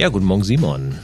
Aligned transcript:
Ja, 0.00 0.08
guten 0.08 0.24
Morgen, 0.24 0.44
Simon. 0.44 0.94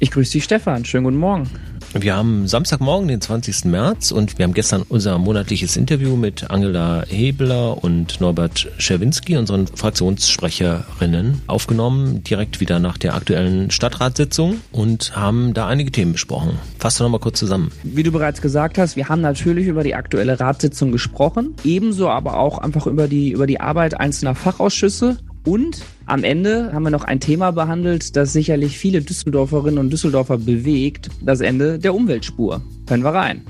Ich 0.00 0.10
grüße 0.10 0.32
dich, 0.32 0.42
Stefan. 0.42 0.84
Schönen 0.84 1.04
guten 1.04 1.16
Morgen. 1.16 1.48
Wir 1.94 2.16
haben 2.16 2.48
Samstagmorgen, 2.48 3.06
den 3.06 3.20
20. 3.20 3.66
März 3.66 4.10
und 4.10 4.36
wir 4.36 4.42
haben 4.42 4.52
gestern 4.52 4.82
unser 4.88 5.16
monatliches 5.18 5.76
Interview 5.76 6.16
mit 6.16 6.50
Angela 6.50 7.04
Hebler 7.06 7.84
und 7.84 8.20
Norbert 8.20 8.68
Scherwinski, 8.78 9.36
unseren 9.36 9.68
Fraktionssprecherinnen, 9.68 11.42
aufgenommen, 11.46 12.24
direkt 12.24 12.58
wieder 12.58 12.80
nach 12.80 12.98
der 12.98 13.14
aktuellen 13.14 13.70
Stadtratssitzung 13.70 14.56
und 14.72 15.14
haben 15.14 15.54
da 15.54 15.68
einige 15.68 15.92
Themen 15.92 16.10
besprochen. 16.10 16.58
Fass 16.80 16.96
doch 16.96 17.04
nochmal 17.04 17.20
kurz 17.20 17.38
zusammen. 17.38 17.70
Wie 17.84 18.02
du 18.02 18.10
bereits 18.10 18.42
gesagt 18.42 18.76
hast, 18.76 18.96
wir 18.96 19.08
haben 19.08 19.20
natürlich 19.20 19.68
über 19.68 19.84
die 19.84 19.94
aktuelle 19.94 20.40
Ratssitzung 20.40 20.90
gesprochen, 20.90 21.54
ebenso 21.62 22.08
aber 22.08 22.40
auch 22.40 22.58
einfach 22.58 22.88
über 22.88 23.06
die, 23.06 23.30
über 23.30 23.46
die 23.46 23.60
Arbeit 23.60 24.00
einzelner 24.00 24.34
Fachausschüsse 24.34 25.18
und 25.44 25.82
am 26.06 26.24
Ende 26.24 26.72
haben 26.72 26.84
wir 26.84 26.90
noch 26.90 27.04
ein 27.04 27.20
Thema 27.20 27.50
behandelt, 27.50 28.16
das 28.16 28.32
sicherlich 28.32 28.78
viele 28.78 29.02
Düsseldorferinnen 29.02 29.78
und 29.78 29.92
Düsseldorfer 29.92 30.38
bewegt, 30.38 31.08
das 31.20 31.40
Ende 31.40 31.78
der 31.78 31.94
Umweltspur. 31.94 32.62
Hören 32.88 33.02
wir 33.02 33.10
rein. 33.10 33.42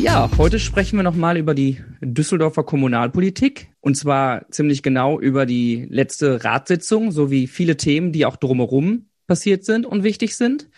Ja, 0.00 0.30
heute 0.38 0.58
sprechen 0.58 0.96
wir 0.96 1.02
nochmal 1.02 1.36
über 1.36 1.54
die 1.54 1.78
Düsseldorfer 2.00 2.64
Kommunalpolitik 2.64 3.68
und 3.80 3.96
zwar 3.96 4.50
ziemlich 4.50 4.82
genau 4.82 5.20
über 5.20 5.46
die 5.46 5.86
letzte 5.90 6.44
Ratssitzung 6.44 7.12
sowie 7.12 7.46
viele 7.46 7.76
Themen, 7.76 8.10
die 8.10 8.26
auch 8.26 8.36
drumherum 8.36 9.04
passiert 9.28 9.64
sind 9.64 9.86
und 9.86 10.02
wichtig 10.02 10.34
sind. 10.34 10.68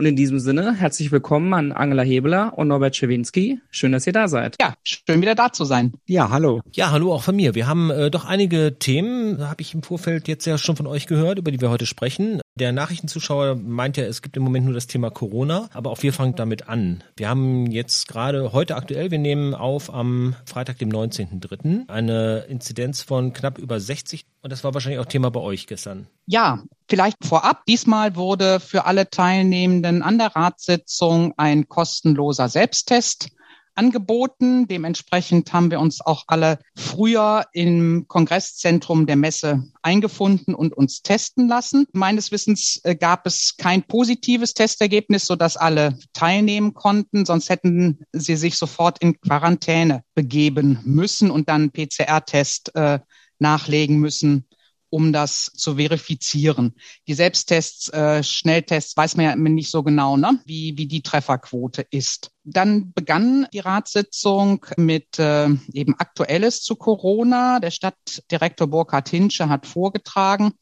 Und 0.00 0.06
in 0.06 0.16
diesem 0.16 0.38
Sinne, 0.38 0.72
herzlich 0.76 1.12
willkommen 1.12 1.52
an 1.52 1.72
Angela 1.72 2.02
Hebeler 2.02 2.56
und 2.56 2.68
Norbert 2.68 2.96
Schewinski. 2.96 3.60
Schön, 3.70 3.92
dass 3.92 4.06
ihr 4.06 4.14
da 4.14 4.28
seid. 4.28 4.56
Ja, 4.58 4.72
schön 4.82 5.20
wieder 5.20 5.34
da 5.34 5.52
zu 5.52 5.66
sein. 5.66 5.92
Ja, 6.06 6.30
hallo. 6.30 6.62
Ja, 6.72 6.90
hallo 6.90 7.12
auch 7.12 7.22
von 7.22 7.36
mir. 7.36 7.54
Wir 7.54 7.66
haben 7.66 7.90
äh, 7.90 8.10
doch 8.10 8.24
einige 8.24 8.78
Themen, 8.78 9.46
habe 9.46 9.60
ich 9.60 9.74
im 9.74 9.82
Vorfeld 9.82 10.26
jetzt 10.26 10.46
ja 10.46 10.56
schon 10.56 10.74
von 10.74 10.86
euch 10.86 11.06
gehört, 11.06 11.38
über 11.38 11.50
die 11.50 11.60
wir 11.60 11.68
heute 11.68 11.84
sprechen. 11.84 12.40
Der 12.58 12.72
Nachrichtenzuschauer 12.72 13.56
meint 13.56 13.98
ja, 13.98 14.04
es 14.04 14.22
gibt 14.22 14.38
im 14.38 14.42
Moment 14.42 14.64
nur 14.64 14.72
das 14.72 14.86
Thema 14.86 15.10
Corona, 15.10 15.68
aber 15.74 15.90
auch 15.90 16.02
wir 16.02 16.14
fangen 16.14 16.34
damit 16.34 16.66
an. 16.66 17.04
Wir 17.18 17.28
haben 17.28 17.70
jetzt 17.70 18.08
gerade 18.08 18.54
heute 18.54 18.76
aktuell, 18.76 19.10
wir 19.10 19.18
nehmen 19.18 19.54
auf 19.54 19.92
am 19.92 20.34
Freitag, 20.46 20.78
dem 20.78 20.88
19.03., 20.88 21.90
eine 21.90 22.46
Inzidenz 22.48 23.02
von 23.02 23.34
knapp 23.34 23.58
über 23.58 23.78
60 23.78 24.24
und 24.42 24.50
das 24.50 24.64
war 24.64 24.72
wahrscheinlich 24.74 25.00
auch 25.00 25.06
Thema 25.06 25.30
bei 25.30 25.40
euch 25.40 25.66
gestern. 25.66 26.06
Ja, 26.26 26.62
vielleicht 26.88 27.24
vorab. 27.24 27.64
Diesmal 27.66 28.16
wurde 28.16 28.60
für 28.60 28.86
alle 28.86 29.10
Teilnehmenden 29.10 30.02
an 30.02 30.18
der 30.18 30.34
Ratssitzung 30.34 31.34
ein 31.36 31.68
kostenloser 31.68 32.48
Selbsttest 32.48 33.28
angeboten. 33.74 34.66
Dementsprechend 34.66 35.52
haben 35.52 35.70
wir 35.70 35.80
uns 35.80 36.00
auch 36.00 36.24
alle 36.26 36.58
früher 36.76 37.46
im 37.52 38.06
Kongresszentrum 38.08 39.06
der 39.06 39.16
Messe 39.16 39.64
eingefunden 39.82 40.54
und 40.54 40.74
uns 40.74 41.02
testen 41.02 41.48
lassen. 41.48 41.86
Meines 41.92 42.30
Wissens 42.32 42.80
äh, 42.84 42.94
gab 42.94 43.26
es 43.26 43.56
kein 43.56 43.82
positives 43.82 44.54
Testergebnis, 44.54 45.26
sodass 45.26 45.56
alle 45.56 45.98
teilnehmen 46.12 46.74
konnten. 46.74 47.24
Sonst 47.24 47.48
hätten 47.48 48.00
sie 48.12 48.36
sich 48.36 48.56
sofort 48.56 48.98
in 49.00 49.20
Quarantäne 49.20 50.02
begeben 50.14 50.80
müssen 50.84 51.30
und 51.30 51.48
dann 51.48 51.70
PCR-Test 51.70 52.74
äh, 52.74 53.00
nachlegen 53.40 53.98
müssen 53.98 54.46
um 54.90 55.12
das 55.12 55.52
zu 55.54 55.76
verifizieren. 55.76 56.74
Die 57.06 57.14
Selbsttests, 57.14 57.88
äh, 57.90 58.22
Schnelltests 58.22 58.96
weiß 58.96 59.16
man 59.16 59.24
ja 59.24 59.36
nicht 59.36 59.70
so 59.70 59.82
genau, 59.82 60.16
ne? 60.16 60.40
wie, 60.44 60.76
wie 60.76 60.86
die 60.86 61.02
Trefferquote 61.02 61.86
ist. 61.90 62.32
Dann 62.42 62.92
begann 62.92 63.46
die 63.52 63.60
Ratssitzung 63.60 64.66
mit 64.76 65.18
äh, 65.18 65.48
eben 65.72 65.94
Aktuelles 65.98 66.62
zu 66.62 66.74
Corona. 66.74 67.60
Der 67.60 67.70
Stadtdirektor 67.70 68.66
Burkhard 68.66 69.08
Hinsche 69.08 69.48
hat 69.48 69.66
vorgetragen 69.66 70.52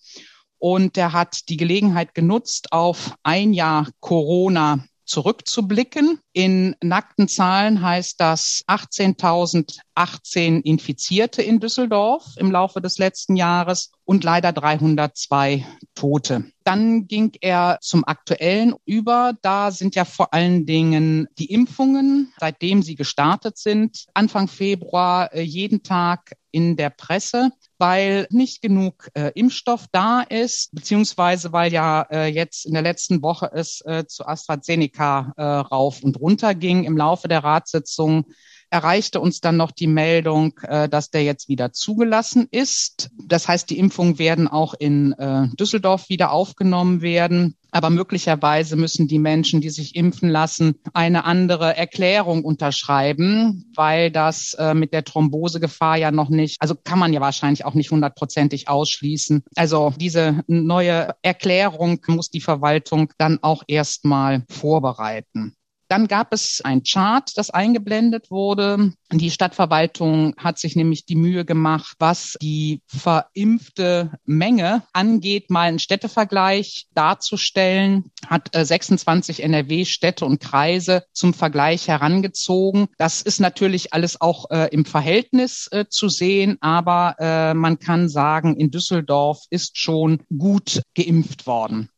und 0.58 0.96
er 0.98 1.12
hat 1.12 1.48
die 1.48 1.56
Gelegenheit 1.56 2.14
genutzt, 2.14 2.72
auf 2.72 3.14
ein 3.22 3.54
Jahr 3.54 3.88
Corona 4.00 4.84
zurückzublicken. 5.08 6.20
In 6.32 6.76
nackten 6.82 7.28
Zahlen 7.28 7.82
heißt 7.82 8.20
das 8.20 8.62
18.018 8.68 10.62
Infizierte 10.62 11.42
in 11.42 11.58
Düsseldorf 11.60 12.24
im 12.36 12.52
Laufe 12.52 12.80
des 12.80 12.98
letzten 12.98 13.34
Jahres 13.36 13.90
und 14.04 14.22
leider 14.22 14.52
302 14.52 15.66
Tote. 15.94 16.44
Dann 16.68 17.06
ging 17.06 17.32
er 17.40 17.78
zum 17.80 18.04
aktuellen 18.04 18.74
über. 18.84 19.32
Da 19.40 19.70
sind 19.70 19.94
ja 19.94 20.04
vor 20.04 20.34
allen 20.34 20.66
Dingen 20.66 21.26
die 21.38 21.50
Impfungen, 21.50 22.30
seitdem 22.38 22.82
sie 22.82 22.94
gestartet 22.94 23.56
sind, 23.56 24.04
Anfang 24.12 24.48
Februar 24.48 25.32
äh, 25.32 25.40
jeden 25.40 25.82
Tag 25.82 26.34
in 26.50 26.76
der 26.76 26.90
Presse 26.90 27.52
weil 27.78 28.26
nicht 28.30 28.60
genug 28.60 29.08
äh, 29.14 29.30
Impfstoff 29.34 29.86
da 29.92 30.22
ist, 30.22 30.74
beziehungsweise 30.74 31.52
weil 31.52 31.72
ja 31.72 32.02
äh, 32.10 32.26
jetzt 32.26 32.66
in 32.66 32.74
der 32.74 32.82
letzten 32.82 33.22
Woche 33.22 33.50
es 33.54 33.80
äh, 33.82 34.04
zu 34.06 34.26
AstraZeneca 34.26 35.32
äh, 35.36 35.42
rauf 35.42 36.02
und 36.02 36.18
runter 36.20 36.56
ging. 36.56 36.82
Im 36.82 36.96
Laufe 36.96 37.28
der 37.28 37.44
Ratssitzung 37.44 38.26
erreichte 38.70 39.20
uns 39.20 39.40
dann 39.40 39.56
noch 39.56 39.70
die 39.70 39.86
Meldung, 39.86 40.58
äh, 40.62 40.88
dass 40.88 41.10
der 41.10 41.24
jetzt 41.24 41.48
wieder 41.48 41.72
zugelassen 41.72 42.48
ist. 42.50 43.10
Das 43.26 43.48
heißt, 43.48 43.70
die 43.70 43.78
Impfungen 43.78 44.18
werden 44.18 44.48
auch 44.48 44.74
in 44.74 45.12
äh, 45.12 45.48
Düsseldorf 45.58 46.08
wieder 46.08 46.32
aufgenommen 46.32 47.02
werden. 47.02 47.56
Aber 47.70 47.90
möglicherweise 47.90 48.76
müssen 48.76 49.08
die 49.08 49.18
Menschen, 49.18 49.60
die 49.60 49.68
sich 49.68 49.94
impfen 49.94 50.30
lassen, 50.30 50.76
eine 50.94 51.24
andere 51.24 51.76
Erklärung 51.76 52.42
unterschreiben, 52.44 53.70
weil 53.74 54.10
das 54.10 54.54
äh, 54.54 54.72
mit 54.72 54.94
der 54.94 55.04
Thrombosegefahr 55.04 55.96
ja 55.96 56.10
noch 56.10 56.30
nicht, 56.30 56.56
also 56.60 56.74
kann 56.74 56.98
man 56.98 57.12
ja 57.12 57.20
wahrscheinlich 57.20 57.66
auch 57.66 57.74
nicht 57.74 57.90
hundertprozentig 57.90 58.68
ausschließen. 58.68 59.42
Also 59.54 59.92
diese 59.98 60.42
neue 60.46 61.14
Erklärung 61.20 62.00
muss 62.06 62.30
die 62.30 62.40
Verwaltung 62.40 63.12
dann 63.18 63.38
auch 63.42 63.62
erstmal 63.66 64.44
vorbereiten. 64.48 65.57
Dann 65.88 66.06
gab 66.06 66.32
es 66.32 66.60
ein 66.62 66.82
Chart, 66.82 67.30
das 67.36 67.50
eingeblendet 67.50 68.30
wurde. 68.30 68.92
Die 69.10 69.30
Stadtverwaltung 69.30 70.34
hat 70.36 70.58
sich 70.58 70.76
nämlich 70.76 71.06
die 71.06 71.16
Mühe 71.16 71.46
gemacht, 71.46 71.96
was 71.98 72.36
die 72.42 72.82
verimpfte 72.86 74.12
Menge 74.24 74.82
angeht, 74.92 75.50
mal 75.50 75.68
einen 75.68 75.78
Städtevergleich 75.78 76.88
darzustellen, 76.94 78.10
hat 78.26 78.50
26 78.52 79.40
äh, 79.40 79.42
NRW-Städte 79.44 80.26
und 80.26 80.40
Kreise 80.40 81.04
zum 81.12 81.32
Vergleich 81.32 81.88
herangezogen. 81.88 82.88
Das 82.98 83.22
ist 83.22 83.40
natürlich 83.40 83.94
alles 83.94 84.20
auch 84.20 84.50
äh, 84.50 84.68
im 84.72 84.84
Verhältnis 84.84 85.68
äh, 85.70 85.86
zu 85.88 86.10
sehen, 86.10 86.58
aber 86.60 87.16
äh, 87.18 87.54
man 87.54 87.78
kann 87.78 88.10
sagen, 88.10 88.56
in 88.56 88.70
Düsseldorf 88.70 89.40
ist 89.48 89.78
schon 89.78 90.22
gut 90.36 90.82
geimpft 90.94 91.46
worden. 91.46 91.88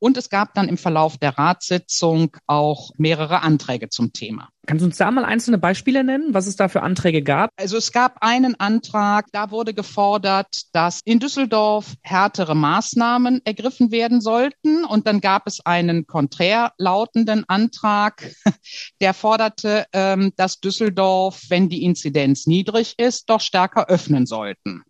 Und 0.00 0.16
es 0.16 0.30
gab 0.30 0.54
dann 0.54 0.68
im 0.68 0.78
Verlauf 0.78 1.18
der 1.18 1.38
Ratssitzung 1.38 2.36
auch 2.46 2.90
mehrere 2.96 3.42
Anträge 3.42 3.88
zum 3.88 4.12
Thema. 4.12 4.48
Kannst 4.66 4.82
du 4.82 4.86
uns 4.86 4.98
da 4.98 5.10
mal 5.10 5.24
einzelne 5.24 5.58
Beispiele 5.58 6.04
nennen, 6.04 6.34
was 6.34 6.46
es 6.46 6.56
da 6.56 6.68
für 6.68 6.82
Anträge 6.82 7.22
gab? 7.22 7.50
Also 7.56 7.76
es 7.76 7.90
gab 7.90 8.18
einen 8.20 8.54
Antrag, 8.60 9.26
da 9.32 9.50
wurde 9.50 9.74
gefordert, 9.74 10.66
dass 10.72 11.00
in 11.04 11.18
Düsseldorf 11.18 11.94
härtere 12.02 12.54
Maßnahmen 12.54 13.40
ergriffen 13.44 13.90
werden 13.90 14.20
sollten. 14.20 14.84
Und 14.84 15.06
dann 15.06 15.20
gab 15.20 15.46
es 15.46 15.64
einen 15.64 16.06
konträr 16.06 16.72
lautenden 16.76 17.44
Antrag, 17.48 18.30
der 19.00 19.14
forderte, 19.14 19.86
ähm, 19.92 20.32
dass 20.36 20.60
Düsseldorf, 20.60 21.42
wenn 21.48 21.68
die 21.68 21.82
Inzidenz 21.82 22.46
niedrig 22.46 22.94
ist, 22.98 23.30
doch 23.30 23.40
stärker 23.40 23.88
öffnen 23.88 24.26
sollten. 24.26 24.82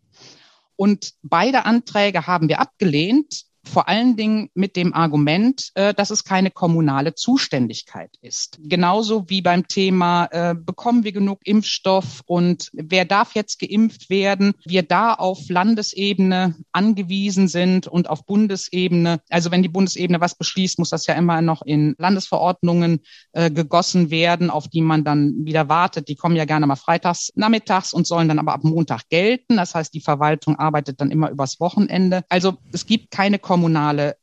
Und 0.76 1.14
beide 1.22 1.64
Anträge 1.64 2.26
haben 2.26 2.48
wir 2.48 2.60
abgelehnt, 2.60 3.47
vor 3.68 3.88
allen 3.88 4.16
Dingen 4.16 4.50
mit 4.54 4.76
dem 4.76 4.94
Argument, 4.94 5.70
äh, 5.74 5.94
dass 5.94 6.10
es 6.10 6.24
keine 6.24 6.50
kommunale 6.50 7.14
Zuständigkeit 7.14 8.10
ist. 8.20 8.58
Genauso 8.62 9.28
wie 9.28 9.42
beim 9.42 9.68
Thema, 9.68 10.26
äh, 10.30 10.54
bekommen 10.54 11.04
wir 11.04 11.12
genug 11.12 11.40
Impfstoff 11.44 12.22
und 12.26 12.70
wer 12.72 13.04
darf 13.04 13.34
jetzt 13.34 13.58
geimpft 13.60 14.10
werden, 14.10 14.54
wir 14.64 14.82
da 14.82 15.14
auf 15.14 15.48
Landesebene 15.48 16.56
angewiesen 16.72 17.48
sind 17.48 17.86
und 17.86 18.08
auf 18.10 18.24
Bundesebene. 18.24 19.20
Also 19.28 19.50
wenn 19.50 19.62
die 19.62 19.68
Bundesebene 19.68 20.20
was 20.20 20.34
beschließt, 20.34 20.78
muss 20.78 20.90
das 20.90 21.06
ja 21.06 21.14
immer 21.14 21.42
noch 21.42 21.62
in 21.62 21.94
Landesverordnungen 21.98 23.00
äh, 23.32 23.50
gegossen 23.50 24.10
werden, 24.10 24.50
auf 24.50 24.68
die 24.68 24.80
man 24.80 25.04
dann 25.04 25.44
wieder 25.44 25.68
wartet. 25.68 26.08
Die 26.08 26.16
kommen 26.16 26.36
ja 26.36 26.44
gerne 26.44 26.66
mal 26.66 26.76
freitags 26.76 27.30
nachmittags 27.34 27.92
und 27.92 28.06
sollen 28.06 28.28
dann 28.28 28.38
aber 28.38 28.54
ab 28.54 28.64
Montag 28.64 29.08
gelten. 29.08 29.56
Das 29.56 29.74
heißt, 29.74 29.92
die 29.92 30.00
Verwaltung 30.00 30.56
arbeitet 30.56 31.00
dann 31.00 31.10
immer 31.10 31.30
übers 31.30 31.60
Wochenende. 31.60 32.24
Also 32.28 32.56
es 32.72 32.86
gibt 32.86 33.10
keine 33.10 33.38
kommunale 33.38 33.57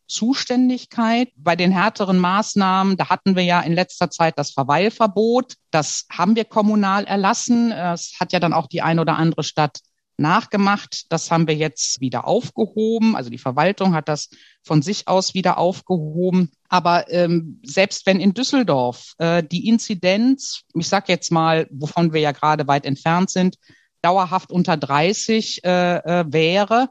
Zuständigkeit. 0.08 1.30
Bei 1.36 1.56
den 1.56 1.72
härteren 1.72 2.20
Maßnahmen, 2.20 2.98
da 2.98 3.10
hatten 3.10 3.36
wir 3.36 3.44
ja 3.44 3.62
in 3.62 3.74
letzter 3.74 4.10
Zeit 4.10 4.38
das 4.38 4.52
Verweilverbot. 4.52 5.54
Das 5.72 6.06
haben 6.12 6.36
wir 6.36 6.46
kommunal 6.46 7.06
erlassen. 7.06 7.72
Es 7.72 8.14
hat 8.20 8.34
ja 8.34 8.40
dann 8.40 8.54
auch 8.54 8.68
die 8.68 8.82
eine 8.82 9.02
oder 9.02 9.18
andere 9.18 9.44
Stadt 9.44 9.80
nachgemacht. 10.18 11.12
Das 11.12 11.32
haben 11.32 11.48
wir 11.48 11.56
jetzt 11.56 12.00
wieder 12.02 12.28
aufgehoben. 12.28 13.16
Also 13.16 13.30
die 13.30 13.38
Verwaltung 13.38 13.94
hat 13.94 14.08
das 14.08 14.30
von 14.64 14.82
sich 14.82 15.08
aus 15.08 15.34
wieder 15.34 15.58
aufgehoben. 15.58 16.52
Aber 16.70 17.12
ähm, 17.12 17.60
selbst 17.64 18.06
wenn 18.06 18.20
in 18.20 18.34
Düsseldorf 18.34 19.14
äh, 19.18 19.44
die 19.44 19.68
Inzidenz, 19.68 20.62
ich 20.74 20.88
sage 20.88 21.06
jetzt 21.10 21.32
mal, 21.32 21.68
wovon 21.72 22.14
wir 22.14 22.22
ja 22.22 22.32
gerade 22.32 22.68
weit 22.68 22.86
entfernt 22.86 23.30
sind, 23.30 23.58
dauerhaft 24.02 24.52
unter 24.52 24.78
30 24.78 25.64
äh, 25.64 25.96
äh, 25.98 26.26
wäre, 26.28 26.90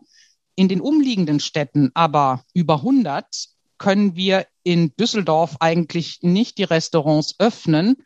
in 0.56 0.68
den 0.68 0.80
umliegenden 0.80 1.40
Städten 1.40 1.90
aber 1.94 2.44
über 2.54 2.76
100, 2.76 3.26
können 3.78 4.16
wir 4.16 4.46
in 4.62 4.94
Düsseldorf 4.96 5.56
eigentlich 5.60 6.20
nicht 6.22 6.58
die 6.58 6.64
Restaurants 6.64 7.34
öffnen, 7.38 7.96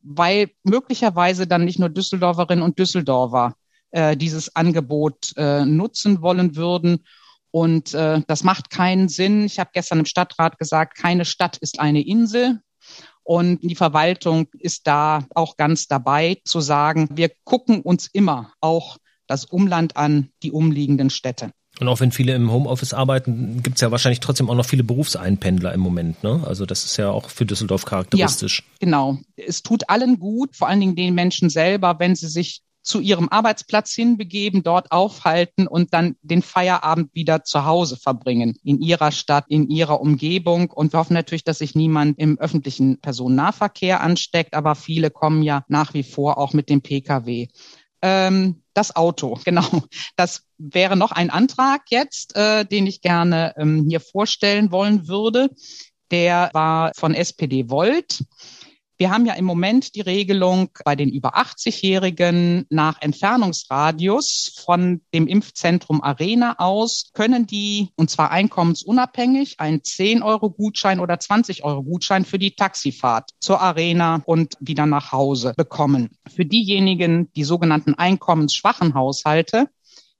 weil 0.00 0.50
möglicherweise 0.62 1.46
dann 1.46 1.64
nicht 1.64 1.78
nur 1.78 1.88
Düsseldorferinnen 1.88 2.64
und 2.64 2.78
Düsseldorfer 2.78 3.54
äh, 3.90 4.16
dieses 4.16 4.54
Angebot 4.54 5.32
äh, 5.36 5.64
nutzen 5.64 6.22
wollen 6.22 6.56
würden. 6.56 7.04
Und 7.50 7.94
äh, 7.94 8.22
das 8.26 8.44
macht 8.44 8.70
keinen 8.70 9.08
Sinn. 9.08 9.44
Ich 9.44 9.58
habe 9.58 9.70
gestern 9.72 10.00
im 10.00 10.06
Stadtrat 10.06 10.58
gesagt, 10.58 10.96
keine 10.96 11.24
Stadt 11.24 11.56
ist 11.58 11.80
eine 11.80 12.06
Insel. 12.06 12.60
Und 13.22 13.60
die 13.62 13.74
Verwaltung 13.74 14.48
ist 14.58 14.86
da 14.86 15.26
auch 15.34 15.56
ganz 15.56 15.86
dabei 15.86 16.40
zu 16.44 16.60
sagen, 16.60 17.08
wir 17.12 17.30
gucken 17.44 17.82
uns 17.82 18.06
immer 18.06 18.52
auch 18.60 18.96
das 19.26 19.44
Umland 19.44 19.96
an, 19.96 20.30
die 20.42 20.52
umliegenden 20.52 21.10
Städte. 21.10 21.50
Und 21.80 21.88
auch 21.88 22.00
wenn 22.00 22.12
viele 22.12 22.34
im 22.34 22.50
Homeoffice 22.50 22.92
arbeiten, 22.92 23.62
gibt 23.62 23.76
es 23.76 23.80
ja 23.80 23.90
wahrscheinlich 23.90 24.20
trotzdem 24.20 24.50
auch 24.50 24.54
noch 24.54 24.66
viele 24.66 24.84
Berufseinpendler 24.84 25.72
im 25.72 25.80
Moment. 25.80 26.22
Ne? 26.24 26.42
Also 26.46 26.66
das 26.66 26.84
ist 26.84 26.96
ja 26.96 27.10
auch 27.10 27.30
für 27.30 27.46
Düsseldorf 27.46 27.84
charakteristisch. 27.84 28.64
Ja, 28.66 28.76
genau. 28.80 29.18
Es 29.36 29.62
tut 29.62 29.88
allen 29.88 30.18
gut, 30.18 30.56
vor 30.56 30.68
allen 30.68 30.80
Dingen 30.80 30.96
den 30.96 31.14
Menschen 31.14 31.50
selber, 31.50 31.98
wenn 31.98 32.16
sie 32.16 32.28
sich 32.28 32.62
zu 32.88 33.00
ihrem 33.00 33.28
Arbeitsplatz 33.28 33.92
hinbegeben, 33.92 34.62
dort 34.62 34.92
aufhalten 34.92 35.66
und 35.66 35.92
dann 35.92 36.16
den 36.22 36.40
Feierabend 36.40 37.14
wieder 37.14 37.44
zu 37.44 37.66
Hause 37.66 37.98
verbringen, 37.98 38.56
in 38.64 38.80
ihrer 38.80 39.12
Stadt, 39.12 39.44
in 39.48 39.68
ihrer 39.68 40.00
Umgebung. 40.00 40.70
Und 40.70 40.94
wir 40.94 41.00
hoffen 41.00 41.12
natürlich, 41.12 41.44
dass 41.44 41.58
sich 41.58 41.74
niemand 41.74 42.18
im 42.18 42.38
öffentlichen 42.38 42.98
Personennahverkehr 42.98 44.00
ansteckt, 44.00 44.54
aber 44.54 44.74
viele 44.74 45.10
kommen 45.10 45.42
ja 45.42 45.64
nach 45.68 45.92
wie 45.92 46.02
vor 46.02 46.38
auch 46.38 46.54
mit 46.54 46.70
dem 46.70 46.80
Pkw. 46.80 47.48
Ähm, 48.02 48.62
das 48.74 48.94
Auto, 48.94 49.38
genau. 49.44 49.82
Das 50.16 50.44
wäre 50.58 50.96
noch 50.96 51.12
ein 51.12 51.30
Antrag 51.30 51.82
jetzt, 51.90 52.36
äh, 52.36 52.64
den 52.64 52.86
ich 52.86 53.00
gerne 53.00 53.54
ähm, 53.56 53.86
hier 53.88 54.00
vorstellen 54.00 54.70
wollen 54.70 55.08
würde. 55.08 55.50
Der 56.10 56.50
war 56.52 56.92
von 56.96 57.14
SPD 57.14 57.68
Volt. 57.68 58.24
Wir 59.00 59.12
haben 59.12 59.26
ja 59.26 59.34
im 59.34 59.44
Moment 59.44 59.94
die 59.94 60.00
Regelung 60.00 60.70
bei 60.84 60.96
den 60.96 61.08
über 61.08 61.36
80-Jährigen 61.36 62.66
nach 62.68 63.00
Entfernungsradius 63.00 64.60
von 64.64 65.02
dem 65.14 65.28
Impfzentrum 65.28 66.02
Arena 66.02 66.56
aus 66.58 67.10
können 67.12 67.46
die, 67.46 67.90
und 67.94 68.10
zwar 68.10 68.32
einkommensunabhängig, 68.32 69.60
einen 69.60 69.82
10-Euro-Gutschein 69.82 70.98
oder 70.98 71.14
20-Euro-Gutschein 71.14 72.24
für 72.24 72.40
die 72.40 72.56
Taxifahrt 72.56 73.30
zur 73.38 73.60
Arena 73.60 74.20
und 74.26 74.56
wieder 74.58 74.86
nach 74.86 75.12
Hause 75.12 75.54
bekommen. 75.56 76.10
Für 76.34 76.44
diejenigen, 76.44 77.32
die 77.34 77.44
sogenannten 77.44 77.94
einkommensschwachen 77.94 78.94
Haushalte, 78.94 79.68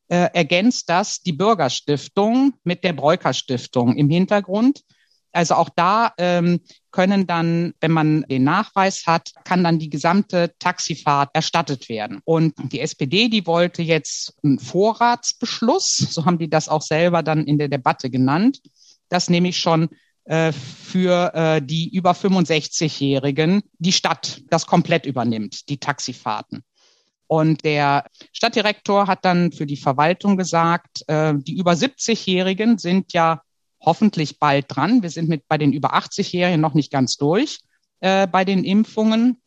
äh, 0.07 0.29
ergänzt 0.33 0.89
das 0.89 1.21
die 1.21 1.33
Bürgerstiftung 1.33 2.55
mit 2.63 2.85
der 2.85 2.93
Breuker 2.93 3.35
Stiftung 3.35 3.97
im 3.97 4.09
Hintergrund. 4.09 4.85
Also 5.33 5.57
auch 5.57 5.69
da 5.69 6.13
ähm, 6.17 6.61
können 6.91 7.27
dann, 7.27 7.75
wenn 7.81 7.93
man 7.93 8.23
den 8.23 8.45
Nachweis 8.45 9.07
hat, 9.07 9.33
kann 9.45 9.65
dann 9.65 9.79
die 9.79 9.91
gesamte 9.91 10.53
Taxifahrt 10.59 11.31
erstattet 11.35 11.89
werden. 11.89 12.21
Und 12.25 12.55
die 12.73 12.81
SPD, 12.81 13.29
die 13.29 13.47
wollte 13.47 13.83
jetzt 13.83 14.35
einen 14.43 14.59
Vorratsbeschluss, 14.59 15.97
so 15.97 16.25
haben 16.25 16.39
die 16.39 16.51
das 16.51 16.69
auch 16.69 16.83
selber 16.83 17.23
dann 17.23 17.45
in 17.45 17.59
der 17.59 17.69
Debatte 17.69 18.11
genannt, 18.11 18.61
dass 19.09 19.31
nämlich 19.31 19.59
schon 19.59 19.89
äh, 20.25 20.53
für 20.53 21.35
äh, 21.35 21.63
die 21.63 21.95
über 21.95 22.13
65-Jährigen 22.13 23.63
die 23.79 23.93
Stadt 23.93 24.43
das 24.51 24.67
komplett 24.67 25.07
übernimmt, 25.07 25.69
die 25.69 25.79
Taxifahrten. 25.79 26.65
Und 27.27 27.65
der 27.65 28.07
Stadtdirektor 28.33 29.07
hat 29.07 29.25
dann 29.25 29.53
für 29.53 29.67
die 29.67 29.77
Verwaltung 29.77 30.37
gesagt, 30.37 31.05
äh, 31.09 31.35
die 31.37 31.59
über 31.59 31.73
70-Jährigen 31.73 32.79
sind 32.79 33.13
ja 33.13 33.43
hoffentlich 33.89 34.39
bald 34.39 34.67
dran. 34.69 35.03
Wir 35.03 35.09
sind 35.09 35.31
mit 35.31 35.49
bei 35.49 35.57
den 35.57 35.73
über 35.73 35.95
80-Jährigen 35.95 36.61
noch 36.61 36.75
nicht 36.75 36.93
ganz 36.93 37.17
durch 37.17 37.61
äh, 38.01 38.27
bei 38.27 38.45
den 38.45 38.63
Impfungen. 38.65 39.41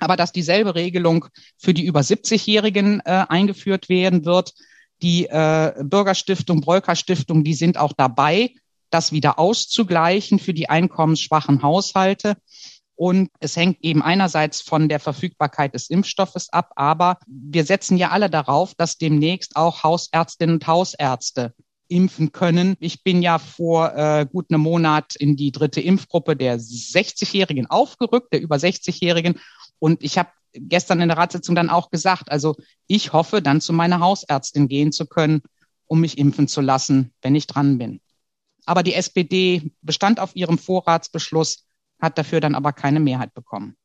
Aber 0.00 0.16
dass 0.16 0.32
dieselbe 0.32 0.74
Regelung 0.74 1.26
für 1.56 1.74
die 1.74 1.84
über 1.86 2.00
70-Jährigen 2.00 3.00
äh, 3.04 3.24
eingeführt 3.28 3.88
werden 3.88 4.24
wird. 4.24 4.52
Die 5.00 5.26
äh, 5.26 5.74
Bürgerstiftung, 5.80 6.60
Breuker 6.60 6.96
Stiftung, 6.96 7.44
die 7.44 7.54
sind 7.54 7.78
auch 7.78 7.92
dabei, 7.92 8.50
das 8.90 9.12
wieder 9.12 9.38
auszugleichen 9.38 10.40
für 10.40 10.54
die 10.54 10.68
einkommensschwachen 10.68 11.62
Haushalte. 11.62 12.36
Und 12.96 13.30
es 13.38 13.54
hängt 13.54 13.78
eben 13.82 14.02
einerseits 14.02 14.60
von 14.60 14.88
der 14.88 14.98
Verfügbarkeit 14.98 15.72
des 15.72 15.88
Impfstoffes 15.88 16.52
ab, 16.52 16.72
aber 16.74 17.18
wir 17.28 17.64
setzen 17.64 17.96
ja 17.96 18.10
alle 18.10 18.28
darauf, 18.28 18.74
dass 18.74 18.98
demnächst 18.98 19.54
auch 19.54 19.84
Hausärztinnen 19.84 20.56
und 20.56 20.66
Hausärzte 20.66 21.54
impfen 21.88 22.32
können. 22.32 22.76
Ich 22.80 23.02
bin 23.02 23.22
ja 23.22 23.38
vor 23.38 23.94
äh, 23.94 24.26
gut 24.30 24.50
einem 24.50 24.62
Monat 24.62 25.16
in 25.16 25.36
die 25.36 25.52
dritte 25.52 25.80
Impfgruppe 25.80 26.36
der 26.36 26.58
60-Jährigen 26.58 27.66
aufgerückt, 27.66 28.32
der 28.32 28.40
über 28.40 28.56
60-Jährigen. 28.56 29.40
Und 29.78 30.02
ich 30.02 30.18
habe 30.18 30.30
gestern 30.52 31.00
in 31.00 31.08
der 31.08 31.18
Ratssitzung 31.18 31.54
dann 31.54 31.70
auch 31.70 31.90
gesagt, 31.90 32.30
also 32.30 32.56
ich 32.86 33.12
hoffe, 33.12 33.42
dann 33.42 33.60
zu 33.60 33.72
meiner 33.72 34.00
Hausärztin 34.00 34.68
gehen 34.68 34.92
zu 34.92 35.06
können, 35.06 35.42
um 35.86 36.00
mich 36.00 36.18
impfen 36.18 36.48
zu 36.48 36.60
lassen, 36.60 37.12
wenn 37.22 37.34
ich 37.34 37.46
dran 37.46 37.78
bin. 37.78 38.00
Aber 38.66 38.82
die 38.82 38.94
SPD 38.94 39.72
bestand 39.80 40.20
auf 40.20 40.36
ihrem 40.36 40.58
Vorratsbeschluss, 40.58 41.64
hat 42.00 42.18
dafür 42.18 42.40
dann 42.40 42.54
aber 42.54 42.72
keine 42.72 43.00
Mehrheit 43.00 43.34
bekommen. 43.34 43.76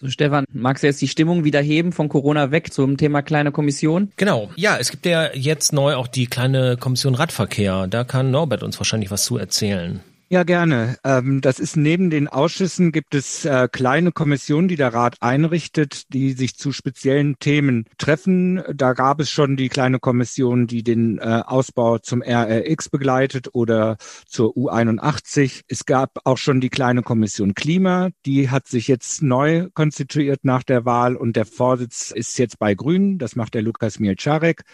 So, 0.00 0.08
Stefan, 0.08 0.44
magst 0.52 0.82
du 0.82 0.88
jetzt 0.88 1.00
die 1.00 1.08
Stimmung 1.08 1.44
wieder 1.44 1.60
heben 1.60 1.92
von 1.92 2.08
Corona 2.08 2.50
weg 2.50 2.72
zum 2.72 2.96
Thema 2.96 3.22
kleine 3.22 3.52
Kommission? 3.52 4.10
Genau. 4.16 4.50
Ja, 4.56 4.76
es 4.76 4.90
gibt 4.90 5.06
ja 5.06 5.32
jetzt 5.32 5.72
neu 5.72 5.94
auch 5.94 6.08
die 6.08 6.26
kleine 6.26 6.76
Kommission 6.76 7.14
Radverkehr. 7.14 7.86
Da 7.86 8.02
kann 8.02 8.32
Norbert 8.32 8.64
uns 8.64 8.78
wahrscheinlich 8.78 9.12
was 9.12 9.24
zu 9.24 9.38
erzählen. 9.38 10.00
Ja, 10.30 10.42
gerne. 10.42 10.96
Ähm, 11.04 11.42
das 11.42 11.60
ist 11.60 11.76
neben 11.76 12.08
den 12.08 12.28
Ausschüssen 12.28 12.92
gibt 12.92 13.14
es 13.14 13.44
äh, 13.44 13.68
kleine 13.70 14.10
Kommissionen, 14.10 14.68
die 14.68 14.76
der 14.76 14.94
Rat 14.94 15.20
einrichtet, 15.20 16.12
die 16.14 16.32
sich 16.32 16.56
zu 16.56 16.72
speziellen 16.72 17.38
Themen 17.38 17.84
treffen. 17.98 18.62
Da 18.74 18.94
gab 18.94 19.20
es 19.20 19.30
schon 19.30 19.56
die 19.58 19.68
kleine 19.68 19.98
Kommission, 19.98 20.66
die 20.66 20.82
den 20.82 21.18
äh, 21.18 21.42
Ausbau 21.44 21.98
zum 21.98 22.22
RRX 22.22 22.88
begleitet 22.88 23.50
oder 23.52 23.98
zur 24.26 24.56
U81. 24.56 25.64
Es 25.68 25.84
gab 25.84 26.18
auch 26.24 26.38
schon 26.38 26.62
die 26.62 26.70
kleine 26.70 27.02
Kommission 27.02 27.54
Klima, 27.54 28.08
die 28.24 28.48
hat 28.48 28.66
sich 28.66 28.88
jetzt 28.88 29.22
neu 29.22 29.68
konstituiert 29.74 30.40
nach 30.42 30.62
der 30.62 30.86
Wahl 30.86 31.16
und 31.16 31.36
der 31.36 31.44
Vorsitz 31.44 32.10
ist 32.10 32.38
jetzt 32.38 32.58
bei 32.58 32.74
Grünen. 32.74 33.18
Das 33.18 33.36
macht 33.36 33.52
der 33.52 33.62
Lukas 33.62 33.98
Mielczarek. 34.00 34.64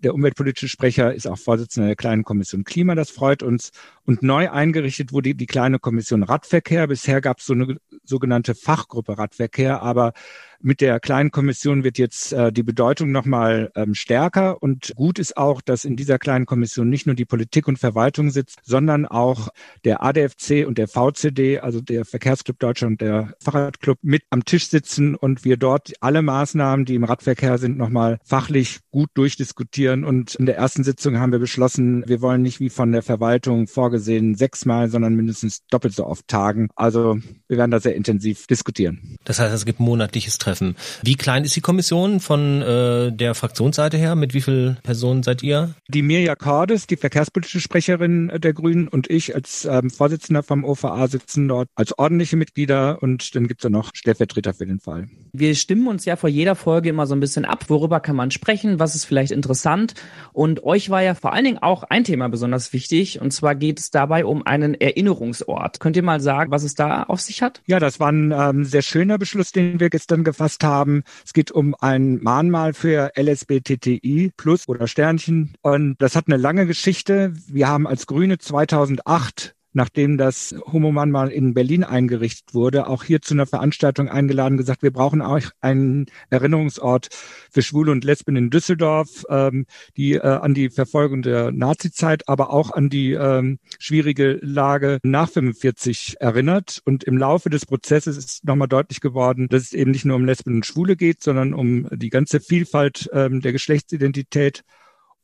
Der 0.00 0.14
umweltpolitische 0.14 0.68
Sprecher 0.68 1.12
ist 1.12 1.26
auch 1.26 1.38
Vorsitzender 1.38 1.88
der 1.88 1.96
kleinen 1.96 2.22
Kommission 2.22 2.62
Klima, 2.62 2.94
das 2.94 3.10
freut 3.10 3.42
uns. 3.42 3.72
Und 4.08 4.22
neu 4.22 4.50
eingerichtet 4.50 5.12
wurde 5.12 5.34
die 5.34 5.44
kleine 5.44 5.78
Kommission 5.78 6.22
Radverkehr. 6.22 6.86
Bisher 6.86 7.20
gab 7.20 7.40
es 7.40 7.44
so 7.44 7.52
eine 7.52 7.76
sogenannte 8.04 8.54
Fachgruppe 8.54 9.18
Radverkehr, 9.18 9.82
aber 9.82 10.14
mit 10.60 10.80
der 10.80 10.98
kleinen 10.98 11.30
Kommission 11.30 11.84
wird 11.84 11.98
jetzt 11.98 12.32
äh, 12.32 12.50
die 12.50 12.62
Bedeutung 12.62 13.12
nochmal 13.12 13.70
ähm, 13.76 13.94
stärker. 13.94 14.60
Und 14.62 14.92
gut 14.96 15.18
ist 15.18 15.36
auch, 15.36 15.60
dass 15.60 15.84
in 15.84 15.94
dieser 15.94 16.18
kleinen 16.18 16.46
Kommission 16.46 16.88
nicht 16.88 17.06
nur 17.06 17.14
die 17.14 17.26
Politik 17.26 17.68
und 17.68 17.78
Verwaltung 17.78 18.30
sitzt, 18.30 18.58
sondern 18.64 19.04
auch 19.04 19.50
der 19.84 20.02
ADFC 20.02 20.66
und 20.66 20.78
der 20.78 20.88
VCD, 20.88 21.60
also 21.60 21.82
der 21.82 22.06
Verkehrsclub 22.06 22.58
Deutschland 22.58 22.94
und 22.94 23.00
der 23.02 23.34
Fahrradclub, 23.40 23.98
mit 24.00 24.22
am 24.30 24.44
Tisch 24.44 24.68
sitzen 24.68 25.14
und 25.16 25.44
wir 25.44 25.58
dort 25.58 25.92
alle 26.00 26.22
Maßnahmen, 26.22 26.86
die 26.86 26.94
im 26.94 27.04
Radverkehr 27.04 27.58
sind, 27.58 27.76
nochmal 27.76 28.18
fachlich 28.24 28.80
gut 28.90 29.10
durchdiskutieren. 29.14 30.02
Und 30.02 30.34
in 30.34 30.46
der 30.46 30.56
ersten 30.56 30.82
Sitzung 30.82 31.18
haben 31.18 31.30
wir 31.30 31.38
beschlossen, 31.38 32.02
wir 32.08 32.22
wollen 32.22 32.42
nicht 32.42 32.58
wie 32.58 32.70
von 32.70 32.90
der 32.90 33.02
Verwaltung 33.02 33.68
vorgesehen 33.68 33.97
sechsmal, 33.98 34.88
sondern 34.88 35.14
mindestens 35.14 35.66
doppelt 35.70 35.94
so 35.94 36.06
oft 36.06 36.26
tagen. 36.28 36.68
Also 36.76 37.18
wir 37.48 37.58
werden 37.58 37.70
da 37.70 37.80
sehr 37.80 37.94
intensiv 37.94 38.46
diskutieren. 38.46 39.16
Das 39.24 39.38
heißt, 39.38 39.54
es 39.54 39.64
gibt 39.64 39.80
monatliches 39.80 40.38
Treffen. 40.38 40.76
Wie 41.02 41.16
klein 41.16 41.44
ist 41.44 41.56
die 41.56 41.60
Kommission 41.60 42.20
von 42.20 42.62
äh, 42.62 43.12
der 43.12 43.34
Fraktionsseite 43.34 43.96
her? 43.96 44.14
Mit 44.14 44.34
wie 44.34 44.40
vielen 44.40 44.78
Personen 44.82 45.22
seid 45.22 45.42
ihr? 45.42 45.74
Die 45.88 46.02
Mirja 46.02 46.36
Cordes, 46.36 46.86
die 46.86 46.96
verkehrspolitische 46.96 47.60
Sprecherin 47.60 48.30
der 48.34 48.52
Grünen 48.52 48.88
und 48.88 49.10
ich 49.10 49.34
als 49.34 49.64
ähm, 49.64 49.90
Vorsitzender 49.90 50.42
vom 50.42 50.64
OVA 50.64 51.08
sitzen 51.08 51.48
dort 51.48 51.68
als 51.74 51.98
ordentliche 51.98 52.36
Mitglieder 52.36 53.02
und 53.02 53.34
dann 53.34 53.46
gibt 53.46 53.60
es 53.60 53.64
ja 53.64 53.70
noch 53.70 53.90
Stellvertreter 53.94 54.54
für 54.54 54.66
den 54.66 54.80
Fall. 54.80 55.08
Wir 55.32 55.54
stimmen 55.54 55.86
uns 55.86 56.04
ja 56.04 56.16
vor 56.16 56.28
jeder 56.28 56.54
Folge 56.54 56.88
immer 56.88 57.06
so 57.06 57.14
ein 57.14 57.20
bisschen 57.20 57.44
ab, 57.44 57.64
worüber 57.68 58.00
kann 58.00 58.16
man 58.16 58.30
sprechen, 58.30 58.78
was 58.78 58.94
ist 58.94 59.04
vielleicht 59.04 59.32
interessant. 59.32 59.94
Und 60.32 60.64
euch 60.64 60.90
war 60.90 61.02
ja 61.02 61.14
vor 61.14 61.32
allen 61.32 61.44
Dingen 61.44 61.58
auch 61.58 61.84
ein 61.84 62.04
Thema 62.04 62.28
besonders 62.28 62.72
wichtig 62.72 63.20
und 63.20 63.32
zwar 63.32 63.54
geht 63.54 63.78
es 63.78 63.87
dabei 63.90 64.24
um 64.24 64.46
einen 64.46 64.74
Erinnerungsort. 64.74 65.80
Könnt 65.80 65.96
ihr 65.96 66.02
mal 66.02 66.20
sagen, 66.20 66.50
was 66.50 66.62
es 66.62 66.74
da 66.74 67.04
auf 67.04 67.20
sich 67.20 67.42
hat? 67.42 67.62
Ja, 67.66 67.80
das 67.80 68.00
war 68.00 68.10
ein 68.10 68.32
ähm, 68.32 68.64
sehr 68.64 68.82
schöner 68.82 69.18
Beschluss, 69.18 69.52
den 69.52 69.80
wir 69.80 69.90
gestern 69.90 70.24
gefasst 70.24 70.64
haben. 70.64 71.02
Es 71.24 71.32
geht 71.32 71.50
um 71.50 71.74
ein 71.80 72.18
Mahnmal 72.22 72.74
für 72.74 73.12
LSBTTI 73.16 74.32
Plus 74.36 74.68
oder 74.68 74.86
Sternchen. 74.86 75.54
Und 75.62 75.96
das 75.98 76.16
hat 76.16 76.24
eine 76.26 76.36
lange 76.36 76.66
Geschichte. 76.66 77.32
Wir 77.46 77.68
haben 77.68 77.86
als 77.86 78.06
Grüne 78.06 78.38
2008 78.38 79.54
nachdem 79.72 80.18
das 80.18 80.54
Homoman 80.72 81.10
mal 81.10 81.30
in 81.30 81.54
Berlin 81.54 81.84
eingerichtet 81.84 82.54
wurde, 82.54 82.86
auch 82.86 83.04
hier 83.04 83.20
zu 83.22 83.34
einer 83.34 83.46
Veranstaltung 83.46 84.08
eingeladen, 84.08 84.56
gesagt, 84.56 84.82
wir 84.82 84.92
brauchen 84.92 85.22
auch 85.22 85.40
einen 85.60 86.06
Erinnerungsort 86.30 87.08
für 87.50 87.62
Schwule 87.62 87.92
und 87.92 88.04
Lesben 88.04 88.36
in 88.36 88.50
Düsseldorf, 88.50 89.24
ähm, 89.28 89.66
die 89.96 90.14
äh, 90.14 90.20
an 90.20 90.54
die 90.54 90.70
Verfolgung 90.70 91.22
der 91.22 91.52
Nazizeit, 91.52 92.28
aber 92.28 92.50
auch 92.50 92.70
an 92.70 92.88
die 92.88 93.12
ähm, 93.12 93.58
schwierige 93.78 94.38
Lage 94.42 94.98
nach 95.02 95.30
45 95.30 96.16
erinnert. 96.20 96.80
Und 96.84 97.04
im 97.04 97.16
Laufe 97.16 97.50
des 97.50 97.66
Prozesses 97.66 98.16
ist 98.16 98.44
nochmal 98.44 98.68
deutlich 98.68 99.00
geworden, 99.00 99.48
dass 99.48 99.62
es 99.62 99.72
eben 99.72 99.90
nicht 99.90 100.04
nur 100.04 100.16
um 100.16 100.24
Lesben 100.24 100.56
und 100.56 100.66
Schwule 100.66 100.96
geht, 100.96 101.22
sondern 101.22 101.54
um 101.54 101.88
die 101.92 102.10
ganze 102.10 102.40
Vielfalt 102.40 103.08
ähm, 103.12 103.40
der 103.40 103.52
Geschlechtsidentität 103.52 104.64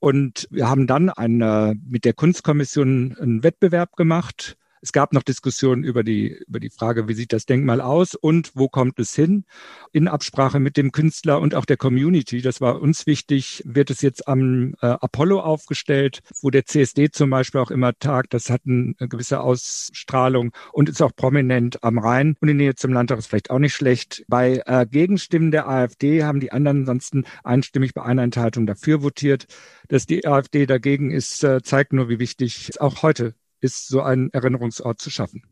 und 0.05 0.47
wir 0.51 0.69
haben 0.69 0.87
dann 0.87 1.09
eine, 1.09 1.77
mit 1.89 2.05
der 2.05 2.13
Kunstkommission 2.13 3.17
einen 3.19 3.43
Wettbewerb 3.43 3.97
gemacht 3.97 4.59
es 4.85 4.93
gab 4.93 5.15
noch 5.15 5.23
Diskussionen 5.23 5.83
über 5.83 6.05
die, 6.05 6.45
über 6.47 6.61
die 6.61 6.69
Frage, 6.69 7.09
wie 7.09 7.15
sieht 7.15 7.33
das 7.33 7.47
Denkmal 7.47 7.81
aus 7.81 8.15
und 8.15 8.53
wo 8.55 8.69
kommt 8.69 8.99
es 9.01 9.15
hin? 9.15 9.47
In 9.93 10.09
Absprache 10.09 10.61
mit 10.61 10.77
dem 10.77 10.93
Künstler 10.93 11.41
und 11.41 11.55
auch 11.55 11.65
der 11.65 11.79
Community, 11.79 12.43
das 12.43 12.61
war 12.61 12.83
uns 12.83 13.07
wichtig, 13.07 13.63
wird 13.65 13.89
es 13.89 14.03
jetzt 14.03 14.29
am 14.29 14.75
äh, 14.83 14.87
Apollo 14.89 15.41
aufgestellt, 15.41 16.21
wo 16.43 16.51
der 16.51 16.67
CSD 16.67 17.11
zum 17.11 17.31
Beispiel 17.31 17.63
auch 17.63 17.71
immer 17.71 17.99
tagt. 17.99 18.35
Das 18.35 18.51
hat 18.51 18.61
eine 18.67 18.95
gewisse 18.99 19.41
Ausstrahlung 19.41 20.53
und 20.75 20.91
ist 20.91 21.01
auch 21.01 21.17
prominent 21.17 21.83
am 21.83 21.99
Rhein 21.99 22.37
und 22.41 22.49
in 22.51 22.59
Nähe 22.59 22.75
zum 22.75 22.93
Landtag 22.93 23.19
ist 23.19 23.29
vielleicht 23.29 23.49
auch 23.49 23.59
nicht 23.59 23.75
schlecht. 23.75 24.23
Bei 24.29 24.63
äh, 24.67 24.85
Gegenstimmen 24.85 25.51
der 25.51 25.67
AfD 25.67 26.25
haben 26.25 26.41
die 26.41 26.53
anderen 26.53 26.81
ansonsten 26.81 27.25
einstimmig 27.43 27.95
bei 27.95 28.03
einer 28.03 28.23
Enthaltung 28.23 28.67
dafür 28.67 29.03
votiert. 29.03 29.47
Dass 29.89 30.05
die 30.05 30.27
AfD 30.27 30.67
dagegen 30.67 31.11
ist, 31.11 31.43
äh, 31.43 31.63
zeigt 31.63 31.95
nur, 31.95 32.11
wie 32.11 32.19
wichtig 32.19 32.69
es 32.69 32.77
auch 32.77 33.03
heute 33.03 33.35
ist, 33.65 33.89
so 33.89 34.03
einen 34.03 34.31
Erinnerungsort 34.31 35.01
zu 35.01 35.11
schaffen. 35.11 35.43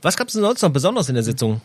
Was 0.00 0.16
gab 0.16 0.28
es 0.28 0.34
denn 0.34 0.42
sonst 0.42 0.62
noch 0.62 0.70
besonders 0.70 1.08
in 1.08 1.14
der 1.14 1.24
Sitzung? 1.24 1.60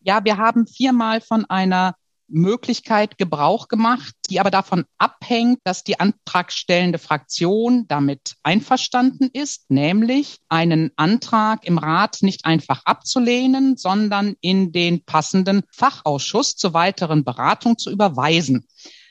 Ja, 0.00 0.24
wir 0.24 0.38
haben 0.38 0.66
viermal 0.66 1.20
von 1.20 1.44
einer 1.46 1.96
Möglichkeit 2.28 3.18
Gebrauch 3.18 3.68
gemacht, 3.68 4.14
die 4.30 4.40
aber 4.40 4.50
davon 4.50 4.84
abhängt, 4.96 5.58
dass 5.64 5.84
die 5.84 6.00
antragstellende 6.00 6.98
Fraktion 6.98 7.84
damit 7.88 8.36
einverstanden 8.42 9.28
ist, 9.32 9.70
nämlich 9.70 10.38
einen 10.48 10.90
Antrag 10.96 11.66
im 11.66 11.76
Rat 11.76 12.18
nicht 12.22 12.46
einfach 12.46 12.82
abzulehnen, 12.86 13.76
sondern 13.76 14.36
in 14.40 14.72
den 14.72 15.04
passenden 15.04 15.62
Fachausschuss 15.70 16.56
zur 16.56 16.72
weiteren 16.72 17.24
Beratung 17.24 17.76
zu 17.76 17.90
überweisen. 17.90 18.66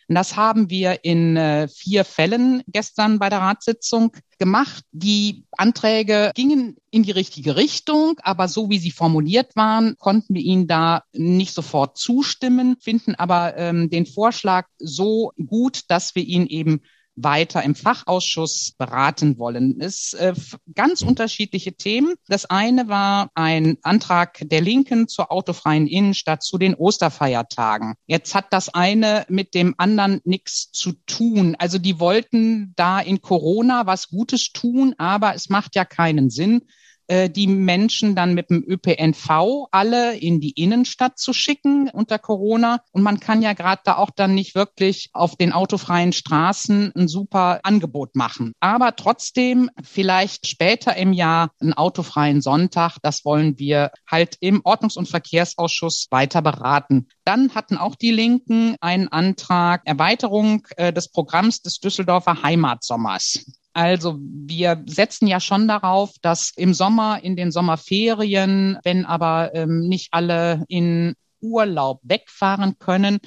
Und 0.08 0.16
das 0.16 0.36
haben 0.36 0.70
wir 0.70 1.04
in 1.04 1.38
äh, 1.38 1.68
vier 1.68 2.06
Fällen 2.06 2.64
gestern 2.68 3.20
bei 3.20 3.30
der 3.30 3.40
Ratssitzung 3.40 4.12
gemacht. 4.40 4.84
Die 4.92 5.46
Anträge 5.52 6.32
gingen 6.36 6.76
in 6.92 7.04
die 7.04 7.12
richtige 7.12 7.56
Richtung, 7.56 8.20
aber 8.24 8.48
so 8.48 8.70
wie 8.70 8.80
sie 8.80 8.92
formuliert 8.92 9.56
waren, 9.56 9.98
konnten 9.98 10.36
wir 10.36 10.42
ihnen 10.42 10.68
da 10.68 11.04
nicht 11.14 11.54
sofort 11.54 11.98
zustimmen, 11.98 12.78
finden 12.80 13.16
aber 13.16 13.58
ähm, 13.58 13.90
den 13.90 14.06
Vorschlag 14.06 14.68
so 14.78 15.32
gut, 15.48 15.84
dass 15.88 16.16
wir 16.16 16.24
ihn 16.24 16.48
eben 16.48 16.82
weiter 17.16 17.64
im 17.64 17.76
Fachausschuss 17.76 18.74
beraten 18.78 19.38
wollen. 19.38 19.80
Es 19.80 20.14
äh, 20.14 20.34
ganz 20.74 21.02
unterschiedliche 21.02 21.74
Themen. 21.74 22.16
Das 22.28 22.46
eine 22.46 22.88
war 22.88 23.30
ein 23.36 23.78
Antrag 23.84 24.40
der 24.42 24.62
Linken 24.62 25.08
zur 25.08 25.32
autofreien 25.32 25.88
Innenstadt 25.88 26.44
zu 26.44 26.58
den 26.58 26.76
Osterfeiertagen. 26.76 27.96
Jetzt 28.08 28.36
hat 28.36 28.48
das 28.52 28.70
eine 28.70 29.26
mit 29.30 29.54
dem 29.54 29.76
anderen 29.78 30.22
nichts 30.24 30.72
zu 30.72 30.94
tun. 31.06 31.56
Also 31.60 31.78
die 31.78 32.00
wollten 32.00 32.74
da 32.76 33.00
in 33.00 33.22
Corona 33.22 33.86
was 33.86 34.10
Gutes 34.10 34.52
tun, 34.52 34.96
aber 34.98 35.36
es 35.36 35.50
macht 35.50 35.76
ja 35.76 35.86
keinen 35.86 36.30
Sinn, 36.30 36.64
äh, 37.08 37.30
die 37.30 37.48
Menschen 37.48 38.16
dann 38.16 38.34
mit 38.34 38.50
dem 38.50 38.64
ÖPNV 38.66 39.68
alle 39.72 40.16
in 40.18 40.40
die 40.40 40.52
Innenstadt 40.52 41.18
zu 41.18 41.34
schicken 41.34 41.90
unter 41.90 42.20
Corona. 42.20 42.80
Und 42.92 43.04
man 43.04 43.20
kann 43.20 43.42
ja 43.42 43.54
gerade 43.54 43.82
da 43.86 43.98
auch 43.98 44.12
dann 44.12 44.36
nicht 44.36 44.56
wirklich 44.56 45.10
auf 45.14 45.36
den 45.36 45.52
autofreien 45.52 46.14
Straßen 46.14 46.94
ein 46.96 47.08
super 47.08 47.60
Angebot 47.64 48.16
machen. 48.16 48.54
Aber 48.60 48.96
trotzdem 48.96 49.70
vielleicht 49.82 50.48
später 50.48 50.96
im 50.96 51.14
Jahr 51.14 51.52
einen 51.60 51.74
autofreien 51.74 52.42
Sonntag. 52.42 52.98
Das 53.02 53.26
wollen 53.26 53.58
wir 53.58 53.92
halt 54.10 54.38
im 54.40 54.62
Ordnungs- 54.62 54.98
und 54.98 55.08
Verkehrsausschuss 55.08 56.08
weiter 56.12 56.42
beraten. 56.42 57.08
Dann 57.26 57.56
hatten 57.56 57.78
auch 57.78 57.96
die 57.96 58.12
Linken 58.12 58.76
einen 58.82 59.08
Antrag 59.08 59.82
Erweiterung 59.86 60.68
äh, 60.78 60.94
des 60.94 61.10
Programms 61.10 61.62
des 61.62 61.80
Düsseldorfer 61.80 62.44
Heimatsommers. 62.44 63.46
Also 63.74 64.20
wir 64.20 64.84
setzen 64.86 65.28
ja 65.28 65.40
schon 65.40 65.68
darauf, 65.68 66.12
dass 66.22 66.52
im 66.56 66.74
Sommer, 66.74 67.24
in 67.24 67.36
den 67.36 67.52
Sommerferien, 67.52 68.78
wenn 68.84 69.06
aber 69.06 69.54
ähm, 69.56 69.88
nicht 69.88 70.10
alle 70.12 70.64
in 70.68 71.16
Urlaub 71.42 72.00
wegfahren 72.04 72.78
können, 72.78 73.20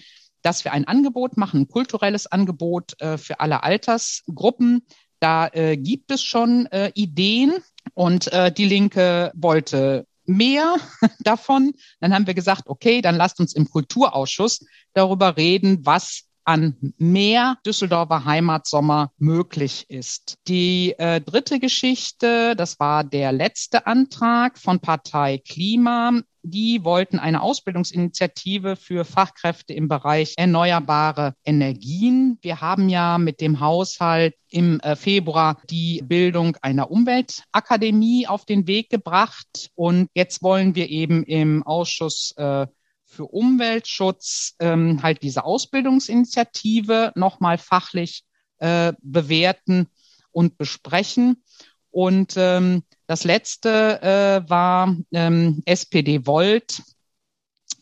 dass 0.42 0.64
wir 0.64 0.72
ein 0.72 0.86
Angebot 0.86 1.36
machen, 1.36 1.62
ein 1.62 1.68
kulturelles 1.68 2.28
Angebot 2.28 3.00
äh, 3.00 3.18
für 3.18 3.40
alle 3.40 3.64
Altersgruppen. 3.64 4.86
Da 5.18 5.48
äh, 5.48 5.76
gibt 5.76 6.12
es 6.12 6.22
schon 6.22 6.66
äh, 6.66 6.92
Ideen 6.94 7.54
und 7.94 8.32
äh, 8.32 8.52
die 8.52 8.66
Linke 8.66 9.32
wollte 9.34 10.06
mehr 10.24 10.76
davon. 11.20 11.72
Dann 12.00 12.14
haben 12.14 12.28
wir 12.28 12.34
gesagt, 12.34 12.64
okay, 12.66 13.00
dann 13.00 13.16
lasst 13.16 13.40
uns 13.40 13.54
im 13.54 13.68
Kulturausschuss 13.68 14.64
darüber 14.92 15.36
reden, 15.36 15.84
was 15.84 16.25
an 16.46 16.76
mehr 16.96 17.58
Düsseldorfer 17.66 18.24
Heimatsommer 18.24 19.10
möglich 19.18 19.84
ist. 19.88 20.38
Die 20.48 20.94
äh, 20.98 21.20
dritte 21.20 21.58
Geschichte, 21.58 22.54
das 22.56 22.78
war 22.80 23.04
der 23.04 23.32
letzte 23.32 23.86
Antrag 23.86 24.58
von 24.58 24.80
Partei 24.80 25.38
Klima. 25.38 26.20
Die 26.48 26.84
wollten 26.84 27.18
eine 27.18 27.42
Ausbildungsinitiative 27.42 28.76
für 28.76 29.04
Fachkräfte 29.04 29.74
im 29.74 29.88
Bereich 29.88 30.34
erneuerbare 30.36 31.34
Energien. 31.44 32.38
Wir 32.40 32.60
haben 32.60 32.88
ja 32.88 33.18
mit 33.18 33.40
dem 33.40 33.58
Haushalt 33.58 34.34
im 34.48 34.78
äh, 34.80 34.94
Februar 34.94 35.60
die 35.68 36.02
Bildung 36.04 36.56
einer 36.62 36.92
Umweltakademie 36.92 38.28
auf 38.28 38.44
den 38.44 38.68
Weg 38.68 38.90
gebracht. 38.90 39.70
Und 39.74 40.08
jetzt 40.14 40.40
wollen 40.40 40.76
wir 40.76 40.88
eben 40.88 41.24
im 41.24 41.64
Ausschuss 41.64 42.32
äh, 42.36 42.68
für 43.16 43.24
Umweltschutz 43.24 44.54
ähm, 44.60 45.02
halt 45.02 45.22
diese 45.22 45.44
Ausbildungsinitiative 45.44 47.12
nochmal 47.14 47.58
fachlich 47.58 48.24
äh, 48.58 48.92
bewerten 49.00 49.88
und 50.30 50.58
besprechen. 50.58 51.42
Und 51.90 52.34
ähm, 52.36 52.82
das 53.06 53.24
letzte 53.24 54.02
äh, 54.02 54.50
war 54.50 54.94
ähm, 55.12 55.62
SPD 55.64 56.26
Volt, 56.26 56.82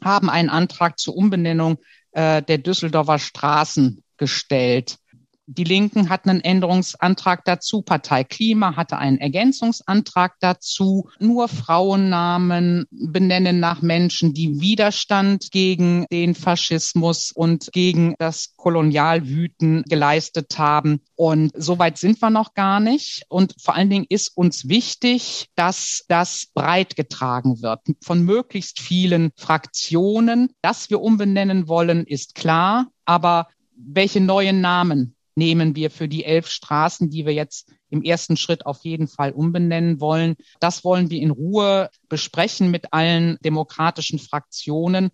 haben 0.03 0.31
einen 0.31 0.51
Antrag 0.51 0.99
zur 0.99 1.17
Umbenennung 1.17 1.79
äh, 2.13 2.43
der 2.43 2.59
Düsseldorfer 2.59 3.19
Straßen 3.19 4.05
gestellt. 4.17 4.99
Die 5.47 5.65
Linken 5.65 6.09
hatten 6.09 6.31
einen 6.31 6.41
Änderungsantrag 6.41 7.45
dazu, 7.45 7.83
Partei 7.83 8.25
Klima 8.25 8.77
hatte 8.77 8.97
einen 8.97 9.19
Ergänzungsantrag 9.19 10.37
dazu, 10.41 11.11
nur 11.19 11.49
Frauennamen 11.49 12.87
benennen 12.91 13.61
nach 13.61 13.83
Menschen, 13.83 14.33
die 14.33 14.61
Widerstand 14.61 15.51
gegen 15.51 16.07
den 16.11 16.35
Faschismus 16.35 17.31
und 17.31 17.69
gegen 17.73 18.15
das 18.19 18.55
Kolonialwüten 18.57 19.83
geleistet 19.83 20.59
haben. 20.59 21.03
Und 21.15 21.53
so 21.55 21.79
weit 21.79 21.99
sind 21.99 22.23
wir 22.23 22.31
noch 22.31 22.55
gar 22.55 22.81
nicht. 22.81 23.25
Und 23.29 23.55
vor 23.61 23.75
allen 23.75 23.91
Dingen 23.91 24.07
ist 24.09 24.35
uns 24.37 24.69
wichtig, 24.69 25.51
dass 25.57 26.05
das 26.09 26.47
breit 26.55 26.97
getragen 26.97 27.61
wird 27.61 27.81
von 28.01 28.23
möglichst 28.23 28.81
vielen 28.81 29.31
Fraktionen. 29.37 30.49
Dass 30.63 30.89
wir 30.89 31.03
umbenennen 31.03 31.69
wollen, 31.69 32.07
ist 32.07 32.35
klar. 32.35 32.87
Aber 33.05 33.49
welche 33.77 34.21
neuen 34.21 34.61
Namen 34.61 35.14
nehmen 35.35 35.75
wir 35.77 35.91
für 35.91 36.09
die 36.09 36.25
elf 36.25 36.49
Straßen, 36.49 37.11
die 37.11 37.27
wir 37.27 37.33
jetzt 37.33 37.73
im 37.91 38.03
ersten 38.03 38.37
Schritt 38.37 38.67
auf 38.67 38.85
jeden 38.85 39.09
Fall 39.09 39.33
umbenennen 39.33 40.01
wollen. 40.01 40.37
Das 40.61 40.85
wollen 40.85 41.11
wir 41.11 41.21
in 41.21 41.31
Ruhe 41.31 41.91
besprechen 42.09 42.71
mit 42.71 42.93
allen 42.93 43.39
demokratischen 43.45 44.19
Fraktionen. 44.19 45.11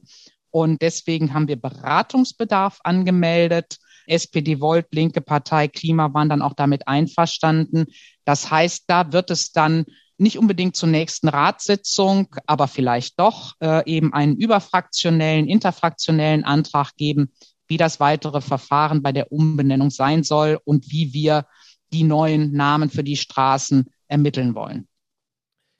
Und 0.50 0.82
deswegen 0.82 1.32
haben 1.32 1.48
wir 1.48 1.60
Beratungsbedarf 1.60 2.80
angemeldet. 2.82 3.78
SPD 4.06 4.60
Volt, 4.60 4.86
linke 4.92 5.20
Partei, 5.20 5.68
Klima 5.68 6.12
waren 6.12 6.28
dann 6.28 6.42
auch 6.42 6.54
damit 6.54 6.88
einverstanden. 6.88 7.86
Das 8.24 8.50
heißt, 8.50 8.84
da 8.88 9.12
wird 9.12 9.30
es 9.30 9.52
dann 9.52 9.84
nicht 10.18 10.38
unbedingt 10.38 10.76
zur 10.76 10.90
nächsten 10.90 11.28
Ratssitzung, 11.28 12.28
aber 12.46 12.68
vielleicht 12.68 13.18
doch 13.18 13.54
äh, 13.60 13.88
eben 13.90 14.12
einen 14.12 14.36
überfraktionellen, 14.36 15.48
interfraktionellen 15.48 16.44
Antrag 16.44 16.94
geben, 16.96 17.32
wie 17.70 17.76
das 17.76 18.00
weitere 18.00 18.40
Verfahren 18.40 19.00
bei 19.00 19.12
der 19.12 19.32
Umbenennung 19.32 19.90
sein 19.90 20.24
soll 20.24 20.58
und 20.64 20.90
wie 20.90 21.14
wir 21.14 21.46
die 21.92 22.02
neuen 22.02 22.52
Namen 22.52 22.90
für 22.90 23.04
die 23.04 23.16
Straßen 23.16 23.86
ermitteln 24.08 24.54
wollen. 24.56 24.88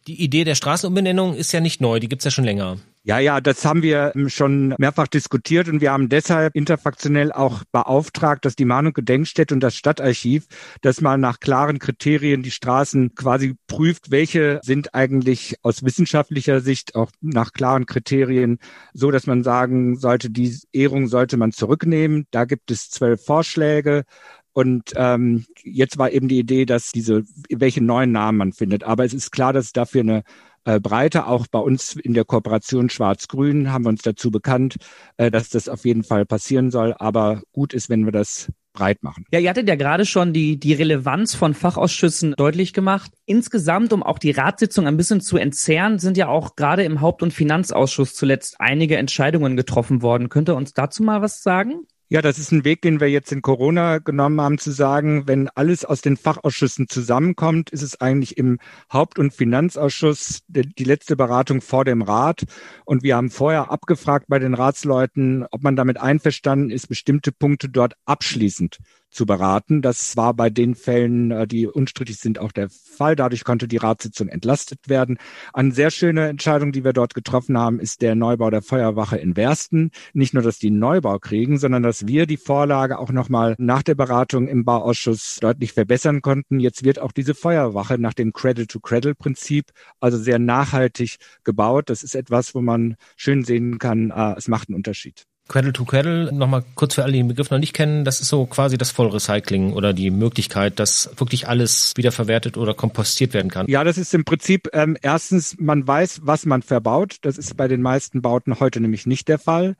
Die 0.06 0.23
Idee 0.23 0.44
der 0.44 0.54
Straßenumbenennung 0.54 1.35
ist 1.35 1.52
ja 1.52 1.61
nicht 1.61 1.80
neu, 1.80 1.99
die 1.99 2.09
gibt's 2.09 2.25
ja 2.25 2.30
schon 2.30 2.44
länger. 2.44 2.78
Ja, 3.02 3.19
ja, 3.19 3.40
das 3.40 3.64
haben 3.64 3.83
wir 3.83 4.12
ähm, 4.14 4.28
schon 4.28 4.75
mehrfach 4.76 5.07
diskutiert 5.07 5.69
und 5.69 5.80
wir 5.80 5.90
haben 5.90 6.11
deshalb 6.11 6.54
interfraktionell 6.54 7.33
auch 7.33 7.64
beauftragt, 7.73 8.45
dass 8.45 8.57
die 8.57 8.66
Mahn- 8.66 8.92
Gedenkstätte 8.92 9.54
und 9.54 9.61
das 9.61 9.75
Stadtarchiv, 9.75 10.47
dass 10.83 11.00
man 11.00 11.19
nach 11.19 11.40
klaren 11.40 11.78
Kriterien 11.78 12.42
die 12.42 12.50
Straßen 12.50 13.14
quasi 13.14 13.54
prüft, 13.69 14.11
welche 14.11 14.61
sind 14.62 14.95
eigentlich 14.95 15.57
aus 15.62 15.83
wissenschaftlicher 15.83 16.61
Sicht 16.61 16.95
auch 16.95 17.11
nach 17.23 17.54
klaren 17.54 17.87
Kriterien 17.87 18.59
so, 18.92 19.11
dass 19.11 19.26
man 19.26 19.42
sagen 19.45 19.97
sollte, 19.97 20.28
die 20.28 20.54
Ehrung 20.73 21.07
sollte 21.09 21.38
man 21.38 21.52
zurücknehmen. 21.52 22.26
Da 22.30 22.45
gibt 22.45 22.71
es 22.71 22.90
zwölf 22.90 23.25
Vorschläge. 23.25 24.04
Und 24.52 24.92
ähm, 24.97 25.47
jetzt 25.62 25.97
war 25.97 26.11
eben 26.11 26.28
die 26.28 26.38
Idee, 26.38 26.66
dass 26.66 26.90
diese, 26.90 27.23
welche 27.49 27.83
neuen 27.83 28.12
Namen 28.12 28.37
man 28.38 28.52
findet. 28.52 28.83
Aber 28.85 29.04
es 29.04 29.14
ist 29.14 29.30
klar, 29.30 29.52
dass 29.52 29.66
es 29.66 29.73
dafür 29.73 30.00
eine 30.00 30.23
äh, 30.64 30.81
auch 31.21 31.47
bei 31.47 31.59
uns 31.59 31.97
in 31.97 32.14
der 32.14 32.25
Kooperation 32.25 32.90
Schwarz-Grün 32.90 33.73
haben 33.73 33.85
wir 33.85 33.90
uns 33.90 34.02
dazu 34.02 34.31
bekannt, 34.31 34.76
äh, 35.17 35.31
dass 35.31 35.49
das 35.49 35.69
auf 35.69 35.85
jeden 35.85 36.05
Fall 36.05 36.26
passieren 36.26 36.71
soll. 36.71 36.95
Aber 36.99 37.43
gut 37.52 37.73
ist, 37.73 37.88
wenn 37.88 38.05
wir 38.05 38.12
das 38.12 38.49
breit 38.73 39.02
machen. 39.02 39.25
Ja, 39.33 39.40
ihr 39.40 39.50
hattet 39.50 39.69
ja 39.69 39.75
gerade 39.75 40.07
schon 40.07 40.33
die, 40.33 40.59
die 40.59 40.73
Relevanz 40.73 41.35
von 41.35 41.55
Fachausschüssen 41.55 42.35
deutlich 42.37 42.73
gemacht. 42.73 43.11
Insgesamt, 43.26 43.93
um 43.93 44.02
auch 44.02 44.19
die 44.19 44.31
Ratssitzung 44.31 44.87
ein 44.87 44.97
bisschen 44.97 45.21
zu 45.21 45.37
entzerren, 45.37 45.99
sind 45.99 46.17
ja 46.17 46.29
auch 46.29 46.57
gerade 46.57 46.85
im 46.85 47.00
Haupt- 47.00 47.23
und 47.23 47.33
Finanzausschuss 47.33 48.14
zuletzt 48.14 48.57
einige 48.61 48.97
Entscheidungen 48.97 49.57
getroffen 49.57 50.02
worden. 50.02 50.29
Könnt 50.29 50.49
ihr 50.49 50.57
uns 50.57 50.73
dazu 50.73 51.02
mal 51.02 51.23
was 51.23 51.43
sagen? 51.43 51.87
Ja, 52.12 52.23
das 52.23 52.40
ist 52.40 52.50
ein 52.50 52.64
Weg, 52.64 52.83
den 52.83 52.99
wir 52.99 53.09
jetzt 53.09 53.31
in 53.31 53.40
Corona 53.40 53.99
genommen 53.99 54.40
haben, 54.40 54.59
zu 54.59 54.73
sagen, 54.73 55.29
wenn 55.29 55.49
alles 55.55 55.85
aus 55.85 56.00
den 56.00 56.17
Fachausschüssen 56.17 56.88
zusammenkommt, 56.88 57.71
ist 57.71 57.83
es 57.83 58.00
eigentlich 58.00 58.37
im 58.37 58.59
Haupt- 58.93 59.21
und 59.21 59.33
Finanzausschuss 59.33 60.40
die 60.49 60.83
letzte 60.83 61.14
Beratung 61.14 61.61
vor 61.61 61.85
dem 61.85 62.02
Rat. 62.02 62.43
Und 62.85 63.05
wir 63.05 63.14
haben 63.14 63.31
vorher 63.31 63.71
abgefragt 63.71 64.26
bei 64.26 64.40
den 64.40 64.55
Ratsleuten, 64.55 65.47
ob 65.52 65.62
man 65.62 65.76
damit 65.76 66.00
einverstanden 66.00 66.71
ist, 66.71 66.88
bestimmte 66.88 67.31
Punkte 67.31 67.69
dort 67.69 67.95
abschließend 68.07 68.79
zu 69.11 69.26
beraten. 69.26 69.83
Das 69.83 70.17
war 70.17 70.35
bei 70.35 70.50
den 70.50 70.75
Fällen, 70.75 71.31
äh, 71.31 71.47
die 71.47 71.67
unstrittig 71.67 72.19
sind, 72.19 72.38
auch 72.38 72.52
der 72.52 72.69
Fall. 72.71 73.17
Dadurch 73.17 73.45
konnte 73.45 73.69
die 73.69 73.76
Ratssitzung 73.76 74.29
entlastet 74.29 74.88
werden. 74.88 75.19
Eine 75.52 75.73
sehr 75.73 75.90
schöne 75.90 76.29
Entscheidung, 76.29 76.73
die 76.73 76.85
wir 76.85 76.93
dort 76.93 77.14
getroffen 77.14 77.59
haben, 77.59 77.81
ist 77.81 78.02
der 78.02 78.14
Neubau 78.14 78.50
der 78.50 78.62
Feuerwache 78.62 79.17
in 79.17 79.37
Wersten. 79.37 79.90
Nicht 80.12 80.35
nur, 80.35 80.43
dass 80.43 80.59
die 80.59 80.71
Neubau 80.71 81.19
kriegen, 81.19 81.59
sondern 81.59 81.83
dass 81.83 82.07
wir 82.07 82.26
die 82.26 82.37
Vorlage 82.37 82.99
auch 82.99 83.11
nochmal 83.11 83.55
nach 83.59 83.83
der 83.83 83.95
Beratung 83.95 84.49
im 84.49 84.64
Bauausschuss 84.64 85.38
deutlich 85.40 85.73
verbessern 85.73 86.23
konnten. 86.23 86.61
Jetzt 86.61 86.85
wird 86.85 87.00
auch 87.00 87.12
diese 87.12 87.35
Feuerwache 87.35 87.99
nach 87.99 88.14
dem 88.14 88.33
Cradle-to-Cradle-Prinzip, 88.33 89.67
also 90.00 90.19
sehr 90.19 90.38
nachhaltig 90.38 91.17
gebaut. 91.45 91.90
Das 91.90 92.02
ist 92.02 92.14
etwas, 92.14 92.55
wo 92.55 92.61
man 92.61 92.97
schön 93.17 93.45
sehen 93.45 93.79
kann, 93.79 94.11
äh, 94.11 94.35
es 94.37 94.49
macht 94.49 94.69
einen 94.69 94.76
Unterschied. 94.76 95.29
Cradle 95.50 95.73
to 95.73 95.85
Cradle, 95.85 96.33
nochmal 96.33 96.62
kurz 96.76 96.95
für 96.95 97.02
alle, 97.02 97.12
die 97.12 97.19
den 97.19 97.26
Begriff 97.26 97.50
noch 97.50 97.59
nicht 97.59 97.73
kennen, 97.73 98.04
das 98.04 98.21
ist 98.21 98.28
so 98.28 98.47
quasi 98.47 98.78
das 98.78 98.92
Vollrecycling 98.92 99.73
oder 99.73 99.92
die 99.92 100.12
Möglichkeit, 100.12 100.78
dass 100.78 101.11
wirklich 101.16 101.49
alles 101.49 101.92
wiederverwertet 101.97 102.57
oder 102.57 102.73
kompostiert 102.73 103.35
werden 103.35 103.50
kann. 103.50 103.66
Ja, 103.66 103.83
das 103.83 103.99
ist 103.99 104.14
im 104.14 104.25
Prinzip 104.25 104.69
ähm, 104.73 104.97
erstens, 105.02 105.57
man 105.59 105.85
weiß, 105.87 106.21
was 106.23 106.47
man 106.47 106.62
verbaut. 106.62 107.16
Das 107.23 107.37
ist 107.37 107.57
bei 107.57 107.66
den 107.66 107.83
meisten 107.83 108.23
Bauten 108.23 108.61
heute 108.61 108.80
nämlich 108.80 109.07
nicht 109.07 109.26
der 109.26 109.40
Fall. 109.40 109.75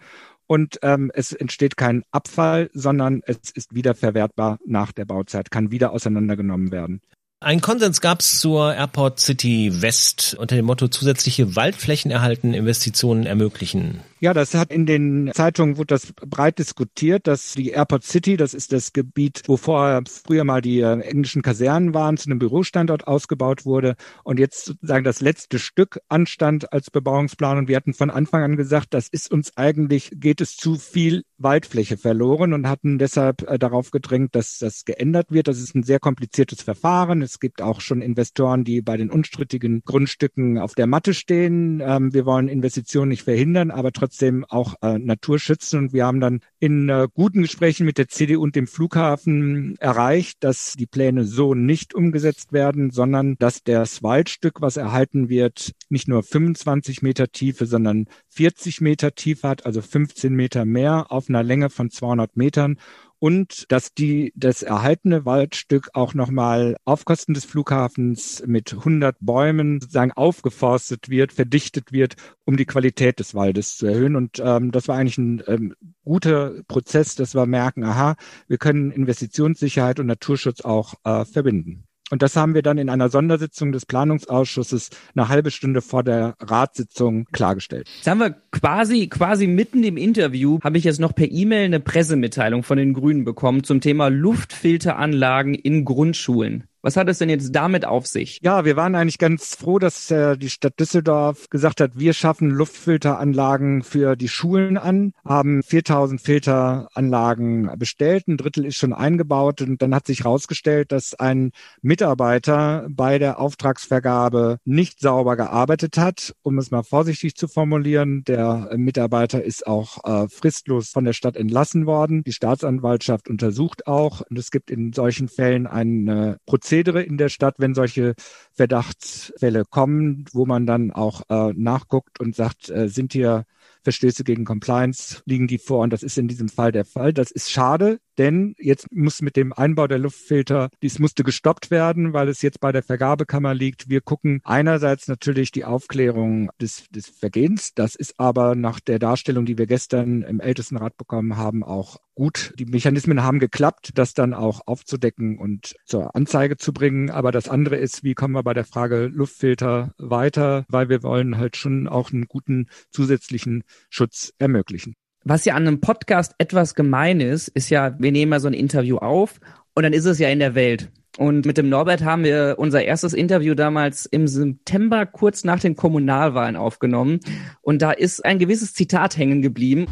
Und 0.49 0.81
ähm, 0.83 1.13
es 1.15 1.33
entsteht 1.33 1.77
kein 1.77 2.03
Abfall, 2.11 2.69
sondern 2.75 3.23
es 3.25 3.39
ist 3.55 3.73
wiederverwertbar 3.73 4.59
nach 4.67 4.91
der 4.91 5.05
Bauzeit, 5.05 5.53
kann 5.53 5.71
wieder 5.71 5.93
auseinandergenommen 5.93 6.73
werden. 6.73 7.01
Ein 7.43 7.63
Konsens 7.63 8.03
gab 8.03 8.21
es 8.21 8.39
zur 8.39 8.75
Airport 8.75 9.19
City 9.19 9.73
West 9.81 10.37
unter 10.39 10.57
dem 10.57 10.67
Motto 10.67 10.89
zusätzliche 10.89 11.57
Waldflächen 11.57 12.11
erhalten, 12.11 12.53
Investitionen 12.53 13.25
ermöglichen. 13.25 14.03
Ja, 14.23 14.35
das 14.35 14.53
hat 14.53 14.71
in 14.71 14.85
den 14.85 15.31
Zeitungen 15.33 15.79
wurde 15.79 15.95
das 15.95 16.13
breit 16.13 16.59
diskutiert, 16.59 17.27
dass 17.27 17.55
die 17.55 17.71
Airport 17.71 18.05
City, 18.05 18.37
das 18.37 18.53
ist 18.53 18.71
das 18.71 18.93
Gebiet, 18.93 19.45
wo 19.47 19.57
vorher 19.57 20.03
früher 20.07 20.45
mal 20.45 20.61
die 20.61 20.81
äh, 20.81 21.01
englischen 21.01 21.41
Kasernen 21.41 21.95
waren, 21.95 22.19
zu 22.19 22.29
einem 22.29 22.39
Bürostandort 22.39 23.07
ausgebaut 23.07 23.65
wurde 23.65 23.97
und 24.23 24.39
jetzt 24.39 24.67
sozusagen 24.67 25.05
das 25.05 25.23
letzte 25.23 25.59
Stück 25.59 26.01
anstand 26.11 26.71
als 26.75 26.91
Bebauungsplan. 26.91 27.57
Und 27.57 27.69
wir 27.69 27.77
hatten 27.77 27.95
von 27.95 28.11
Anfang 28.11 28.43
an 28.43 28.57
gesagt, 28.57 28.89
das 28.91 29.09
ist 29.09 29.31
uns 29.31 29.57
eigentlich, 29.57 30.11
geht 30.13 30.43
es 30.43 30.57
zu 30.57 30.75
viel 30.75 31.25
Waldfläche 31.39 31.97
verloren 31.97 32.53
und 32.53 32.69
hatten 32.69 32.99
deshalb 32.99 33.49
äh, 33.49 33.59
darauf 33.59 33.91
gedrängt, 33.91 34.35
dass 34.35 34.59
das 34.59 34.85
geändert 34.85 35.31
wird. 35.31 35.49
Das 35.49 35.59
ist 35.59 35.75
ein 35.75 35.83
sehr 35.83 35.99
kompliziertes 35.99 36.61
Verfahren. 36.61 37.23
Es 37.31 37.39
gibt 37.39 37.63
auch 37.63 37.81
schon 37.81 38.03
Investoren, 38.03 38.65
die 38.65 38.83
bei 38.83 38.97
den 38.97 39.09
unstrittigen 39.09 39.83
Grundstücken 39.85 40.59
auf 40.59 40.75
der 40.75 40.89
Matte 40.89 41.15
stehen. 41.15 41.81
Ähm, 41.81 42.13
wir 42.13 42.27
wollen 42.27 42.49
Investitionen 42.49 43.11
nicht 43.11 43.23
verhindern, 43.23 43.71
aber 43.71 43.93
trotzdem 43.93 44.45
auch 44.49 44.75
äh, 44.83 44.99
Natur 44.99 45.39
schützen. 45.39 45.79
Und 45.79 45.93
wir 45.93 46.07
haben 46.07 46.19
dann 46.19 46.41
in 46.61 46.91
äh, 46.91 47.09
guten 47.13 47.41
Gesprächen 47.41 47.87
mit 47.87 47.97
der 47.97 48.09
CDU 48.09 48.43
und 48.43 48.55
dem 48.55 48.67
Flughafen 48.67 49.77
erreicht, 49.79 50.45
dass 50.45 50.75
die 50.75 50.87
Pläne 50.87 51.25
so 51.25 51.55
nicht 51.55 51.95
umgesetzt 51.95 52.53
werden, 52.53 52.91
sondern 52.91 53.37
dass 53.39 53.65
das 53.65 54.03
Waldstück, 54.03 54.61
was 54.61 54.77
erhalten 54.77 55.31
wird, 55.31 55.73
nicht 55.89 56.07
nur 56.07 56.23
25 56.23 57.01
Meter 57.01 57.33
Tiefe, 57.33 57.65
sondern 57.65 58.07
40 58.29 58.83
Meter 58.83 59.15
Tiefe 59.15 59.49
hat, 59.49 59.65
also 59.65 59.81
15 59.81 60.35
Meter 60.35 60.67
mehr 60.67 61.11
auf 61.11 61.31
einer 61.31 61.43
Länge 61.43 61.71
von 61.71 61.91
200 61.91 62.37
Metern. 62.37 62.77
Und 63.19 63.71
dass 63.71 63.93
die 63.93 64.33
das 64.35 64.63
erhaltene 64.63 65.27
Waldstück 65.27 65.91
auch 65.93 66.15
nochmal 66.15 66.77
auf 66.87 67.05
Kosten 67.05 67.35
des 67.35 67.45
Flughafens 67.45 68.43
mit 68.47 68.73
100 68.73 69.17
Bäumen 69.21 69.79
sozusagen 69.79 70.13
aufgeforstet 70.13 71.11
wird, 71.11 71.33
verdichtet 71.33 71.93
wird, 71.93 72.17
um 72.51 72.57
die 72.57 72.67
Qualität 72.67 73.21
des 73.21 73.33
Waldes 73.37 73.77
zu 73.77 73.87
erhöhen. 73.87 74.17
Und 74.17 74.43
ähm, 74.45 74.73
das 74.73 74.89
war 74.89 74.97
eigentlich 74.97 75.19
ein 75.19 75.41
ähm, 75.47 75.77
guter 76.05 76.65
Prozess, 76.67 77.15
dass 77.15 77.37
wir 77.37 77.47
merken, 77.47 77.85
aha, 77.85 78.17
wir 78.49 78.59
können 78.59 78.91
Investitionssicherheit 78.91 80.01
und 80.01 80.07
Naturschutz 80.07 80.63
auch 80.63 80.95
äh, 81.05 81.25
verbinden. 81.25 81.85
Und 82.11 82.23
das 82.23 82.35
haben 82.35 82.55
wir 82.55 82.63
dann 82.63 82.77
in 82.79 82.89
einer 82.89 83.09
Sondersitzung 83.09 83.71
des 83.71 83.87
Planungsausschusses 83.87 84.91
eine 85.15 85.29
halbe 85.29 85.53
Stunde 85.53 85.81
vor 85.81 86.03
der 86.03 86.35
Ratssitzung 86.41 87.27
klargestellt. 87.31 87.89
Jetzt 87.99 88.09
haben 88.09 88.19
wir 88.19 88.35
quasi, 88.51 89.07
quasi 89.07 89.47
mitten 89.47 89.85
im 89.85 89.97
Interview, 89.97 90.59
habe 90.65 90.77
ich 90.77 90.83
jetzt 90.83 90.99
noch 90.99 91.15
per 91.15 91.31
E-Mail 91.31 91.67
eine 91.67 91.79
Pressemitteilung 91.79 92.65
von 92.65 92.79
den 92.79 92.95
Grünen 92.95 93.25
bekommen 93.25 93.63
zum 93.63 93.81
Thema 93.81 94.09
Luftfilteranlagen 94.09 95.55
in 95.55 95.85
Grundschulen. 95.85 96.65
Was 96.83 96.97
hat 96.97 97.11
es 97.11 97.19
denn 97.19 97.29
jetzt 97.29 97.55
damit 97.55 97.85
auf 97.85 98.07
sich? 98.07 98.39
Ja, 98.43 98.65
wir 98.65 98.75
waren 98.75 98.95
eigentlich 98.95 99.19
ganz 99.19 99.55
froh, 99.55 99.79
dass 99.79 100.11
äh, 100.11 100.39
die 100.39 100.49
Stadt 100.49 100.81
Düsseldorf 100.81 101.51
gesagt 101.51 101.83
hat, 101.83 101.99
wir 101.99 102.15
schaffen 102.15 102.49
Luftfilteranlagen 102.49 103.83
für 103.83 104.17
die 104.17 104.29
Schulen 104.29 104.79
an, 104.79 105.13
haben 105.23 105.63
4000 105.63 106.23
Filteranlagen 106.23 107.71
bestellt, 107.77 108.29
ein 108.29 108.39
Drittel 108.39 108.65
ist 108.65 108.77
schon 108.77 108.95
eingebaut 108.95 109.61
und 109.61 109.83
dann 109.83 109.95
hat 109.95 110.07
sich 110.07 110.21
herausgestellt, 110.21 110.91
dass 110.91 111.13
ein 111.13 111.51
Mitarbeiter 111.83 112.87
bei 112.89 113.19
der 113.19 113.41
Auftragsvergabe 113.41 114.57
nicht 114.65 115.01
sauber 115.01 115.37
gearbeitet 115.37 115.99
hat, 115.99 116.35
um 116.43 116.57
es 116.57 116.71
mal 116.71 116.83
vorsichtig 116.83 117.35
zu 117.35 117.47
formulieren. 117.47 118.25
Der 118.25 118.71
Mitarbeiter 118.77 119.45
ist 119.45 119.67
auch 119.67 119.99
äh, 120.05 120.29
fristlos 120.29 120.89
von 120.89 121.05
der 121.05 121.13
Stadt 121.13 121.37
entlassen 121.37 121.85
worden. 121.85 122.25
Die 122.25 122.33
Staatsanwaltschaft 122.33 123.29
untersucht 123.29 123.87
auch 123.87 124.23
und 124.31 124.39
es 124.39 124.51
gibt 124.51 124.71
in 124.71 124.95
solchen 124.95 125.29
Fällen 125.29 125.67
einen 125.67 126.37
Prozess 126.47 126.70
Prozedere 126.71 127.03
in 127.03 127.17
der 127.17 127.29
Stadt, 127.31 127.57
wenn 127.59 127.75
solche 127.75 128.15
Verdachtsfälle 128.53 129.65
kommen, 129.65 130.25
wo 130.33 130.47
man 130.47 130.67
dann 130.67 130.93
auch 130.93 131.23
äh, 131.29 131.53
nachguckt 131.57 132.21
und 132.21 132.37
sagt, 132.37 132.71
äh, 132.71 132.89
sind 132.89 133.13
hier 133.13 133.45
Verstöße 133.83 134.23
gegen 134.23 134.45
Compliance, 134.45 135.21
liegen 135.25 135.49
die 135.49 135.59
vor? 135.59 135.81
Und 135.81 135.93
das 135.93 136.05
ist 136.05 136.17
in 136.17 136.29
diesem 136.29 136.49
Fall 136.49 136.71
der 136.71 136.85
Fall. 136.85 137.13
Das 137.13 137.33
ist 137.33 137.51
schade, 137.51 137.99
denn 138.21 138.55
jetzt 138.59 138.93
muss 138.93 139.23
mit 139.23 139.35
dem 139.35 139.55
Einbau 139.55 139.87
der 139.87 139.99
Luftfilter, 139.99 140.69
dies 140.83 140.99
musste 140.99 141.25
gestoppt 141.25 141.71
werden, 141.71 142.13
weil 142.13 142.29
es 142.29 142.43
jetzt 142.43 142.61
bei 142.61 142.71
der 142.71 142.83
Vergabekammer 142.83 143.55
liegt. 143.55 143.89
Wir 143.89 144.03
gucken 144.03 144.43
einerseits 144.45 145.09
natürlich 145.09 145.53
die 145.53 145.65
Aufklärung 145.65 146.51
des, 146.61 146.87
des 146.91 147.09
Vergehens. 147.09 147.73
Das 147.75 147.95
ist 147.95 148.21
aber 148.21 148.57
nach 148.57 148.79
der 148.79 148.99
Darstellung, 148.99 149.47
die 149.47 149.57
wir 149.57 149.67
gestern 149.67 150.21
im 150.21 150.39
Ältestenrat 150.39 150.99
bekommen 150.99 151.39
haben, 151.39 151.65
auch 151.65 151.97
gut. 152.15 152.53
Die 152.59 152.67
Mechanismen 152.67 153.23
haben 153.23 153.39
geklappt, 153.39 153.93
das 153.95 154.13
dann 154.13 154.35
auch 154.35 154.61
aufzudecken 154.67 155.39
und 155.39 155.75
zur 155.87 156.15
Anzeige 156.15 156.59
zu 156.59 156.75
bringen. 156.75 157.09
Aber 157.09 157.33
das 157.33 157.49
andere 157.49 157.77
ist, 157.77 158.05
wie 158.05 158.13
kommen 158.13 158.35
wir 158.35 158.43
bei 158.43 158.53
der 158.53 158.67
Frage 158.67 159.07
Luftfilter 159.07 159.95
weiter, 159.97 160.67
weil 160.69 160.91
wir 160.91 161.03
wollen 161.03 161.39
halt 161.39 161.57
schon 161.57 161.89
auch 161.89 162.13
einen 162.13 162.27
guten 162.27 162.67
zusätzlichen 162.91 163.65
Schutz 163.89 164.35
ermöglichen. 164.39 164.95
Was 165.25 165.45
ja 165.45 165.55
an 165.55 165.67
einem 165.67 165.81
Podcast 165.81 166.35
etwas 166.39 166.75
gemein 166.75 167.21
ist, 167.21 167.49
ist 167.49 167.69
ja, 167.69 167.95
wir 167.99 168.11
nehmen 168.11 168.31
mal 168.31 168.41
so 168.41 168.49
ein 168.49 168.55
Interview 168.55 168.97
auf 168.97 169.39
und 169.75 169.83
dann 169.83 169.93
ist 169.93 170.07
es 170.07 170.19
ja 170.19 170.31
in 170.31 170.39
der 170.39 170.55
Welt. 170.55 170.91
Und 171.19 171.45
mit 171.45 171.59
dem 171.59 171.69
Norbert 171.69 172.03
haben 172.03 172.25
wir 172.25 172.55
unser 172.57 172.83
erstes 172.85 173.13
Interview 173.13 173.55
damals 173.55 174.07
im 174.07 174.27
September 174.27 175.05
kurz 175.05 175.45
nach 175.45 175.61
den 175.61 175.77
Kommunalwahlen 175.77 176.57
aufgenommen. 176.57 177.21
Und 177.61 177.83
da 177.83 177.91
ist 177.91 178.25
ein 178.25 178.39
gewisses 178.39 178.73
Zitat 178.73 179.19
hängen 179.19 179.43
geblieben. 179.43 179.87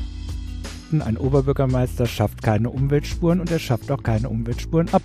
Ein 0.99 1.19
Oberbürgermeister 1.19 2.07
schafft 2.07 2.43
keine 2.43 2.71
Umweltspuren 2.71 3.41
und 3.41 3.51
er 3.51 3.59
schafft 3.59 3.91
auch 3.91 4.03
keine 4.03 4.31
Umweltspuren 4.31 4.89
ab. 4.93 5.03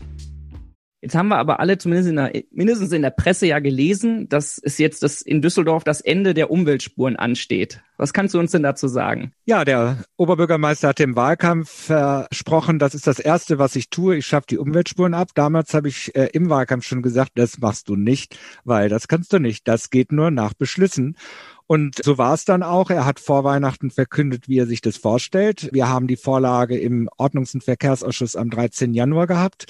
Jetzt 1.03 1.15
haben 1.15 1.27
wir 1.27 1.37
aber 1.37 1.59
alle 1.59 1.77
zumindest 1.77 2.07
in 2.07 2.15
der, 2.15 2.31
mindestens 2.51 2.93
in 2.93 3.01
der 3.01 3.09
Presse 3.09 3.45
ja 3.45 3.59
gelesen, 3.59 4.29
dass 4.29 4.57
es 4.57 4.77
jetzt 4.77 5.03
das 5.03 5.21
in 5.21 5.41
Düsseldorf 5.41 5.83
das 5.83 5.99
Ende 5.99 6.33
der 6.33 6.49
Umweltspuren 6.49 7.17
ansteht. 7.17 7.81
Was 7.97 8.13
kannst 8.13 8.33
du 8.33 8.39
uns 8.39 8.51
denn 8.51 8.63
dazu 8.63 8.87
sagen? 8.87 9.33
Ja, 9.43 9.65
der 9.65 9.97
Oberbürgermeister 10.15 10.87
hat 10.87 11.01
im 11.01 11.17
Wahlkampf 11.17 11.69
versprochen, 11.69 12.79
das 12.79 12.95
ist 12.95 13.05
das 13.05 13.19
Erste, 13.19 13.59
was 13.59 13.75
ich 13.75 13.89
tue. 13.89 14.15
Ich 14.15 14.25
schaffe 14.25 14.45
die 14.51 14.57
Umweltspuren 14.57 15.13
ab. 15.13 15.31
Damals 15.35 15.73
habe 15.73 15.89
ich 15.89 16.15
äh, 16.15 16.29
im 16.31 16.49
Wahlkampf 16.49 16.85
schon 16.85 17.01
gesagt, 17.01 17.31
das 17.35 17.57
machst 17.57 17.89
du 17.89 17.97
nicht, 17.97 18.39
weil 18.63 18.87
das 18.87 19.09
kannst 19.09 19.33
du 19.33 19.39
nicht. 19.39 19.67
Das 19.67 19.89
geht 19.89 20.13
nur 20.13 20.31
nach 20.31 20.53
Beschlüssen. 20.53 21.17
Und 21.67 22.01
so 22.01 22.17
war 22.17 22.33
es 22.33 22.45
dann 22.45 22.63
auch. 22.63 22.91
Er 22.91 23.05
hat 23.05 23.19
vor 23.19 23.43
Weihnachten 23.43 23.91
verkündet, 23.91 24.47
wie 24.47 24.59
er 24.59 24.67
sich 24.67 24.79
das 24.79 24.95
vorstellt. 24.95 25.69
Wir 25.73 25.89
haben 25.89 26.07
die 26.07 26.15
Vorlage 26.15 26.77
im 26.77 27.09
Ordnungs- 27.17 27.53
und 27.53 27.65
Verkehrsausschuss 27.65 28.37
am 28.37 28.49
13. 28.49 28.93
Januar 28.93 29.27
gehabt. 29.27 29.65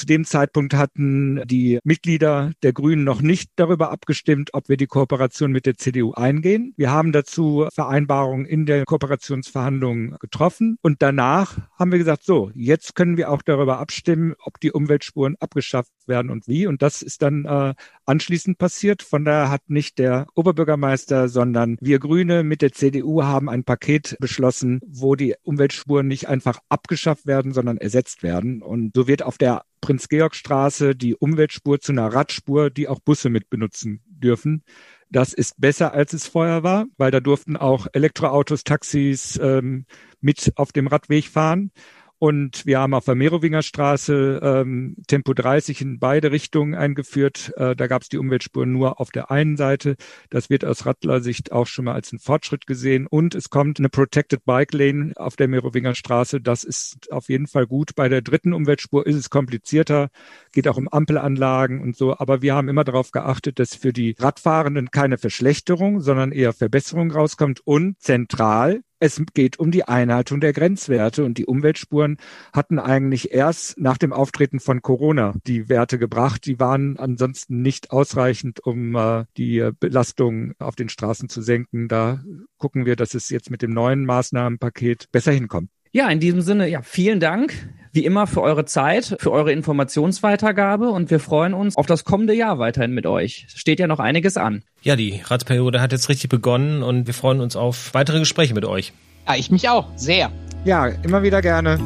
Zu 0.00 0.06
dem 0.06 0.24
Zeitpunkt 0.24 0.72
hatten 0.72 1.42
die 1.44 1.78
Mitglieder 1.84 2.52
der 2.62 2.72
Grünen 2.72 3.04
noch 3.04 3.20
nicht 3.20 3.50
darüber 3.56 3.90
abgestimmt, 3.90 4.54
ob 4.54 4.70
wir 4.70 4.78
die 4.78 4.86
Kooperation 4.86 5.52
mit 5.52 5.66
der 5.66 5.76
CDU 5.76 6.12
eingehen. 6.12 6.72
Wir 6.78 6.90
haben 6.90 7.12
dazu 7.12 7.68
Vereinbarungen 7.70 8.46
in 8.46 8.64
der 8.64 8.86
Kooperationsverhandlungen 8.86 10.16
getroffen 10.18 10.78
und 10.80 11.02
danach 11.02 11.58
haben 11.78 11.92
wir 11.92 11.98
gesagt, 11.98 12.24
so, 12.24 12.50
jetzt 12.54 12.94
können 12.94 13.18
wir 13.18 13.30
auch 13.30 13.42
darüber 13.42 13.78
abstimmen, 13.78 14.34
ob 14.42 14.58
die 14.58 14.72
Umweltspuren 14.72 15.36
abgeschafft 15.38 15.92
werden 16.06 16.30
und 16.30 16.48
wie. 16.48 16.66
Und 16.66 16.80
das 16.80 17.02
ist 17.02 17.20
dann 17.20 17.44
äh, 17.44 17.74
anschließend 18.06 18.56
passiert. 18.56 19.02
Von 19.02 19.26
daher 19.26 19.50
hat 19.50 19.68
nicht 19.68 19.98
der 19.98 20.28
Oberbürgermeister, 20.34 21.28
sondern 21.28 21.76
wir 21.78 21.98
Grüne 21.98 22.42
mit 22.42 22.62
der 22.62 22.72
CDU 22.72 23.22
haben 23.22 23.50
ein 23.50 23.64
Paket 23.64 24.16
beschlossen, 24.18 24.80
wo 24.86 25.14
die 25.14 25.34
Umweltspuren 25.42 26.08
nicht 26.08 26.26
einfach 26.26 26.58
abgeschafft 26.70 27.26
werden, 27.26 27.52
sondern 27.52 27.76
ersetzt 27.76 28.22
werden. 28.22 28.62
Und 28.62 28.92
so 28.94 29.06
wird 29.06 29.22
auf 29.22 29.36
der 29.36 29.64
Prinz-Georg-Straße 29.80 30.94
die 30.94 31.14
Umweltspur 31.14 31.80
zu 31.80 31.92
einer 31.92 32.12
Radspur, 32.12 32.70
die 32.70 32.88
auch 32.88 33.00
Busse 33.00 33.30
mit 33.30 33.50
benutzen 33.50 34.02
dürfen. 34.06 34.62
Das 35.10 35.32
ist 35.32 35.60
besser, 35.60 35.92
als 35.92 36.12
es 36.12 36.26
vorher 36.26 36.62
war, 36.62 36.86
weil 36.96 37.10
da 37.10 37.20
durften 37.20 37.56
auch 37.56 37.88
Elektroautos, 37.92 38.62
Taxis 38.62 39.38
ähm, 39.42 39.86
mit 40.20 40.52
auf 40.54 40.72
dem 40.72 40.86
Radweg 40.86 41.26
fahren. 41.26 41.72
Und 42.20 42.66
wir 42.66 42.80
haben 42.80 42.92
auf 42.92 43.06
der 43.06 43.14
Merowinger 43.14 43.62
Straße 43.62 44.40
ähm, 44.42 44.94
Tempo 45.06 45.32
30 45.32 45.80
in 45.80 45.98
beide 45.98 46.30
Richtungen 46.30 46.74
eingeführt. 46.74 47.50
Äh, 47.56 47.74
da 47.74 47.86
gab 47.86 48.02
es 48.02 48.10
die 48.10 48.18
Umweltspuren 48.18 48.70
nur 48.70 49.00
auf 49.00 49.10
der 49.10 49.30
einen 49.30 49.56
Seite. 49.56 49.96
Das 50.28 50.50
wird 50.50 50.66
aus 50.66 50.84
Radlersicht 50.84 51.50
auch 51.50 51.66
schon 51.66 51.86
mal 51.86 51.94
als 51.94 52.12
ein 52.12 52.18
Fortschritt 52.18 52.66
gesehen. 52.66 53.06
Und 53.06 53.34
es 53.34 53.48
kommt 53.48 53.78
eine 53.78 53.88
Protected 53.88 54.44
Bike 54.44 54.74
Lane 54.74 55.14
auf 55.16 55.36
der 55.36 55.48
Merowinger 55.48 55.94
Straße. 55.94 56.42
Das 56.42 56.62
ist 56.62 57.10
auf 57.10 57.30
jeden 57.30 57.46
Fall 57.46 57.66
gut. 57.66 57.94
Bei 57.94 58.10
der 58.10 58.20
dritten 58.20 58.52
Umweltspur 58.52 59.06
ist 59.06 59.16
es 59.16 59.30
komplizierter, 59.30 60.10
geht 60.52 60.68
auch 60.68 60.76
um 60.76 60.88
Ampelanlagen 60.88 61.80
und 61.80 61.96
so. 61.96 62.18
Aber 62.18 62.42
wir 62.42 62.54
haben 62.54 62.68
immer 62.68 62.84
darauf 62.84 63.12
geachtet, 63.12 63.58
dass 63.58 63.74
für 63.74 63.94
die 63.94 64.14
Radfahrenden 64.18 64.90
keine 64.90 65.16
Verschlechterung, 65.16 66.02
sondern 66.02 66.32
eher 66.32 66.52
Verbesserung 66.52 67.10
rauskommt. 67.12 67.62
Und 67.64 67.98
zentral 67.98 68.82
es 69.00 69.20
geht 69.34 69.58
um 69.58 69.70
die 69.70 69.84
Einhaltung 69.84 70.40
der 70.40 70.52
Grenzwerte 70.52 71.24
und 71.24 71.38
die 71.38 71.46
Umweltspuren 71.46 72.18
hatten 72.52 72.78
eigentlich 72.78 73.32
erst 73.32 73.80
nach 73.80 73.98
dem 73.98 74.12
Auftreten 74.12 74.60
von 74.60 74.82
Corona 74.82 75.34
die 75.46 75.68
Werte 75.68 75.98
gebracht. 75.98 76.44
Die 76.44 76.60
waren 76.60 76.98
ansonsten 76.98 77.62
nicht 77.62 77.90
ausreichend, 77.90 78.60
um 78.60 78.94
äh, 78.94 79.24
die 79.36 79.70
Belastung 79.80 80.52
auf 80.58 80.76
den 80.76 80.90
Straßen 80.90 81.28
zu 81.28 81.40
senken. 81.40 81.88
Da 81.88 82.22
gucken 82.58 82.84
wir, 82.84 82.94
dass 82.94 83.14
es 83.14 83.30
jetzt 83.30 83.50
mit 83.50 83.62
dem 83.62 83.72
neuen 83.72 84.04
Maßnahmenpaket 84.04 85.10
besser 85.10 85.32
hinkommt. 85.32 85.70
Ja, 85.92 86.08
in 86.10 86.20
diesem 86.20 86.42
Sinne, 86.42 86.68
ja, 86.68 86.82
vielen 86.82 87.18
Dank 87.18 87.54
wie 87.92 88.04
immer 88.04 88.26
für 88.26 88.42
eure 88.42 88.64
Zeit, 88.64 89.16
für 89.18 89.32
eure 89.32 89.52
Informationsweitergabe 89.52 90.90
und 90.90 91.10
wir 91.10 91.20
freuen 91.20 91.54
uns 91.54 91.76
auf 91.76 91.86
das 91.86 92.04
kommende 92.04 92.34
Jahr 92.34 92.58
weiterhin 92.58 92.92
mit 92.92 93.06
euch. 93.06 93.46
Steht 93.54 93.80
ja 93.80 93.86
noch 93.86 94.00
einiges 94.00 94.36
an. 94.36 94.62
Ja, 94.82 94.96
die 94.96 95.20
Ratsperiode 95.24 95.80
hat 95.80 95.92
jetzt 95.92 96.08
richtig 96.08 96.30
begonnen 96.30 96.82
und 96.82 97.06
wir 97.06 97.14
freuen 97.14 97.40
uns 97.40 97.56
auf 97.56 97.92
weitere 97.94 98.18
Gespräche 98.18 98.54
mit 98.54 98.64
euch. 98.64 98.92
Ja, 99.26 99.36
ich 99.36 99.50
mich 99.50 99.68
auch. 99.68 99.86
Sehr. 99.96 100.30
Ja, 100.64 100.86
immer 100.86 101.22
wieder 101.22 101.42
gerne. 101.42 101.78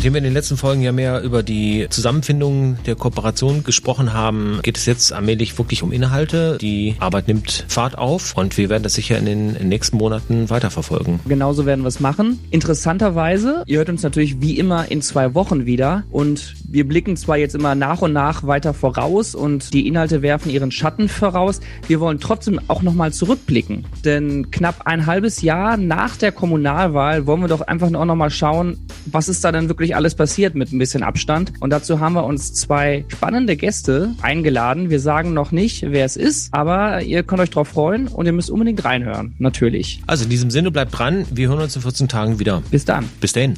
Nachdem 0.00 0.14
wir 0.14 0.18
in 0.20 0.24
den 0.24 0.32
letzten 0.32 0.56
Folgen 0.56 0.80
ja 0.80 0.92
mehr 0.92 1.20
über 1.20 1.42
die 1.42 1.86
Zusammenfindung 1.90 2.78
der 2.86 2.94
Kooperation 2.94 3.64
gesprochen 3.64 4.14
haben, 4.14 4.60
geht 4.62 4.78
es 4.78 4.86
jetzt 4.86 5.12
allmählich 5.12 5.58
wirklich 5.58 5.82
um 5.82 5.92
Inhalte. 5.92 6.56
Die 6.58 6.96
Arbeit 7.00 7.28
nimmt 7.28 7.66
Fahrt 7.68 7.98
auf 7.98 8.34
und 8.34 8.56
wir 8.56 8.70
werden 8.70 8.82
das 8.82 8.94
sicher 8.94 9.18
in 9.18 9.26
den 9.26 9.68
nächsten 9.68 9.98
Monaten 9.98 10.48
weiterverfolgen. 10.48 11.20
Genauso 11.28 11.66
werden 11.66 11.82
wir 11.84 11.88
es 11.88 12.00
machen. 12.00 12.38
Interessanterweise, 12.50 13.62
ihr 13.66 13.76
hört 13.76 13.90
uns 13.90 14.02
natürlich 14.02 14.40
wie 14.40 14.56
immer 14.56 14.90
in 14.90 15.02
zwei 15.02 15.34
Wochen 15.34 15.66
wieder 15.66 16.04
und 16.10 16.54
wir 16.66 16.88
blicken 16.88 17.18
zwar 17.18 17.36
jetzt 17.36 17.54
immer 17.54 17.74
nach 17.74 18.00
und 18.00 18.14
nach 18.14 18.46
weiter 18.46 18.72
voraus 18.72 19.34
und 19.34 19.74
die 19.74 19.86
Inhalte 19.86 20.22
werfen 20.22 20.48
ihren 20.48 20.70
Schatten 20.70 21.10
voraus. 21.10 21.60
Wir 21.88 22.00
wollen 22.00 22.20
trotzdem 22.20 22.58
auch 22.68 22.80
nochmal 22.80 23.12
zurückblicken. 23.12 23.84
Denn 24.02 24.50
knapp 24.50 24.86
ein 24.86 25.04
halbes 25.04 25.42
Jahr 25.42 25.76
nach 25.76 26.16
der 26.16 26.32
Kommunalwahl 26.32 27.26
wollen 27.26 27.42
wir 27.42 27.48
doch 27.48 27.60
einfach 27.60 27.92
auch 27.92 28.04
nochmal 28.06 28.30
schauen, 28.30 28.78
was 29.04 29.28
ist 29.28 29.44
da 29.44 29.52
denn 29.52 29.68
wirklich 29.68 29.89
wirklich 29.90 29.96
alles 29.96 30.14
passiert 30.14 30.54
mit 30.54 30.72
ein 30.72 30.78
bisschen 30.78 31.02
Abstand. 31.02 31.52
Und 31.60 31.70
dazu 31.70 32.00
haben 32.00 32.14
wir 32.14 32.24
uns 32.24 32.54
zwei 32.54 33.04
spannende 33.08 33.56
Gäste 33.56 34.14
eingeladen. 34.22 34.90
Wir 34.90 35.00
sagen 35.00 35.34
noch 35.34 35.52
nicht, 35.52 35.82
wer 35.88 36.04
es 36.04 36.16
ist, 36.16 36.54
aber 36.54 37.02
ihr 37.02 37.22
könnt 37.22 37.40
euch 37.40 37.50
drauf 37.50 37.68
freuen 37.68 38.08
und 38.08 38.26
ihr 38.26 38.32
müsst 38.32 38.50
unbedingt 38.50 38.84
reinhören, 38.84 39.34
natürlich. 39.38 40.00
Also 40.06 40.24
in 40.24 40.30
diesem 40.30 40.50
Sinne 40.50 40.70
bleibt 40.70 40.96
dran. 40.96 41.26
Wir 41.30 41.48
hören 41.48 41.60
uns 41.60 41.76
in 41.76 41.82
14 41.82 42.08
Tagen 42.08 42.38
wieder. 42.38 42.62
Bis 42.70 42.84
dann. 42.84 43.08
Bis 43.20 43.32
dahin. 43.32 43.54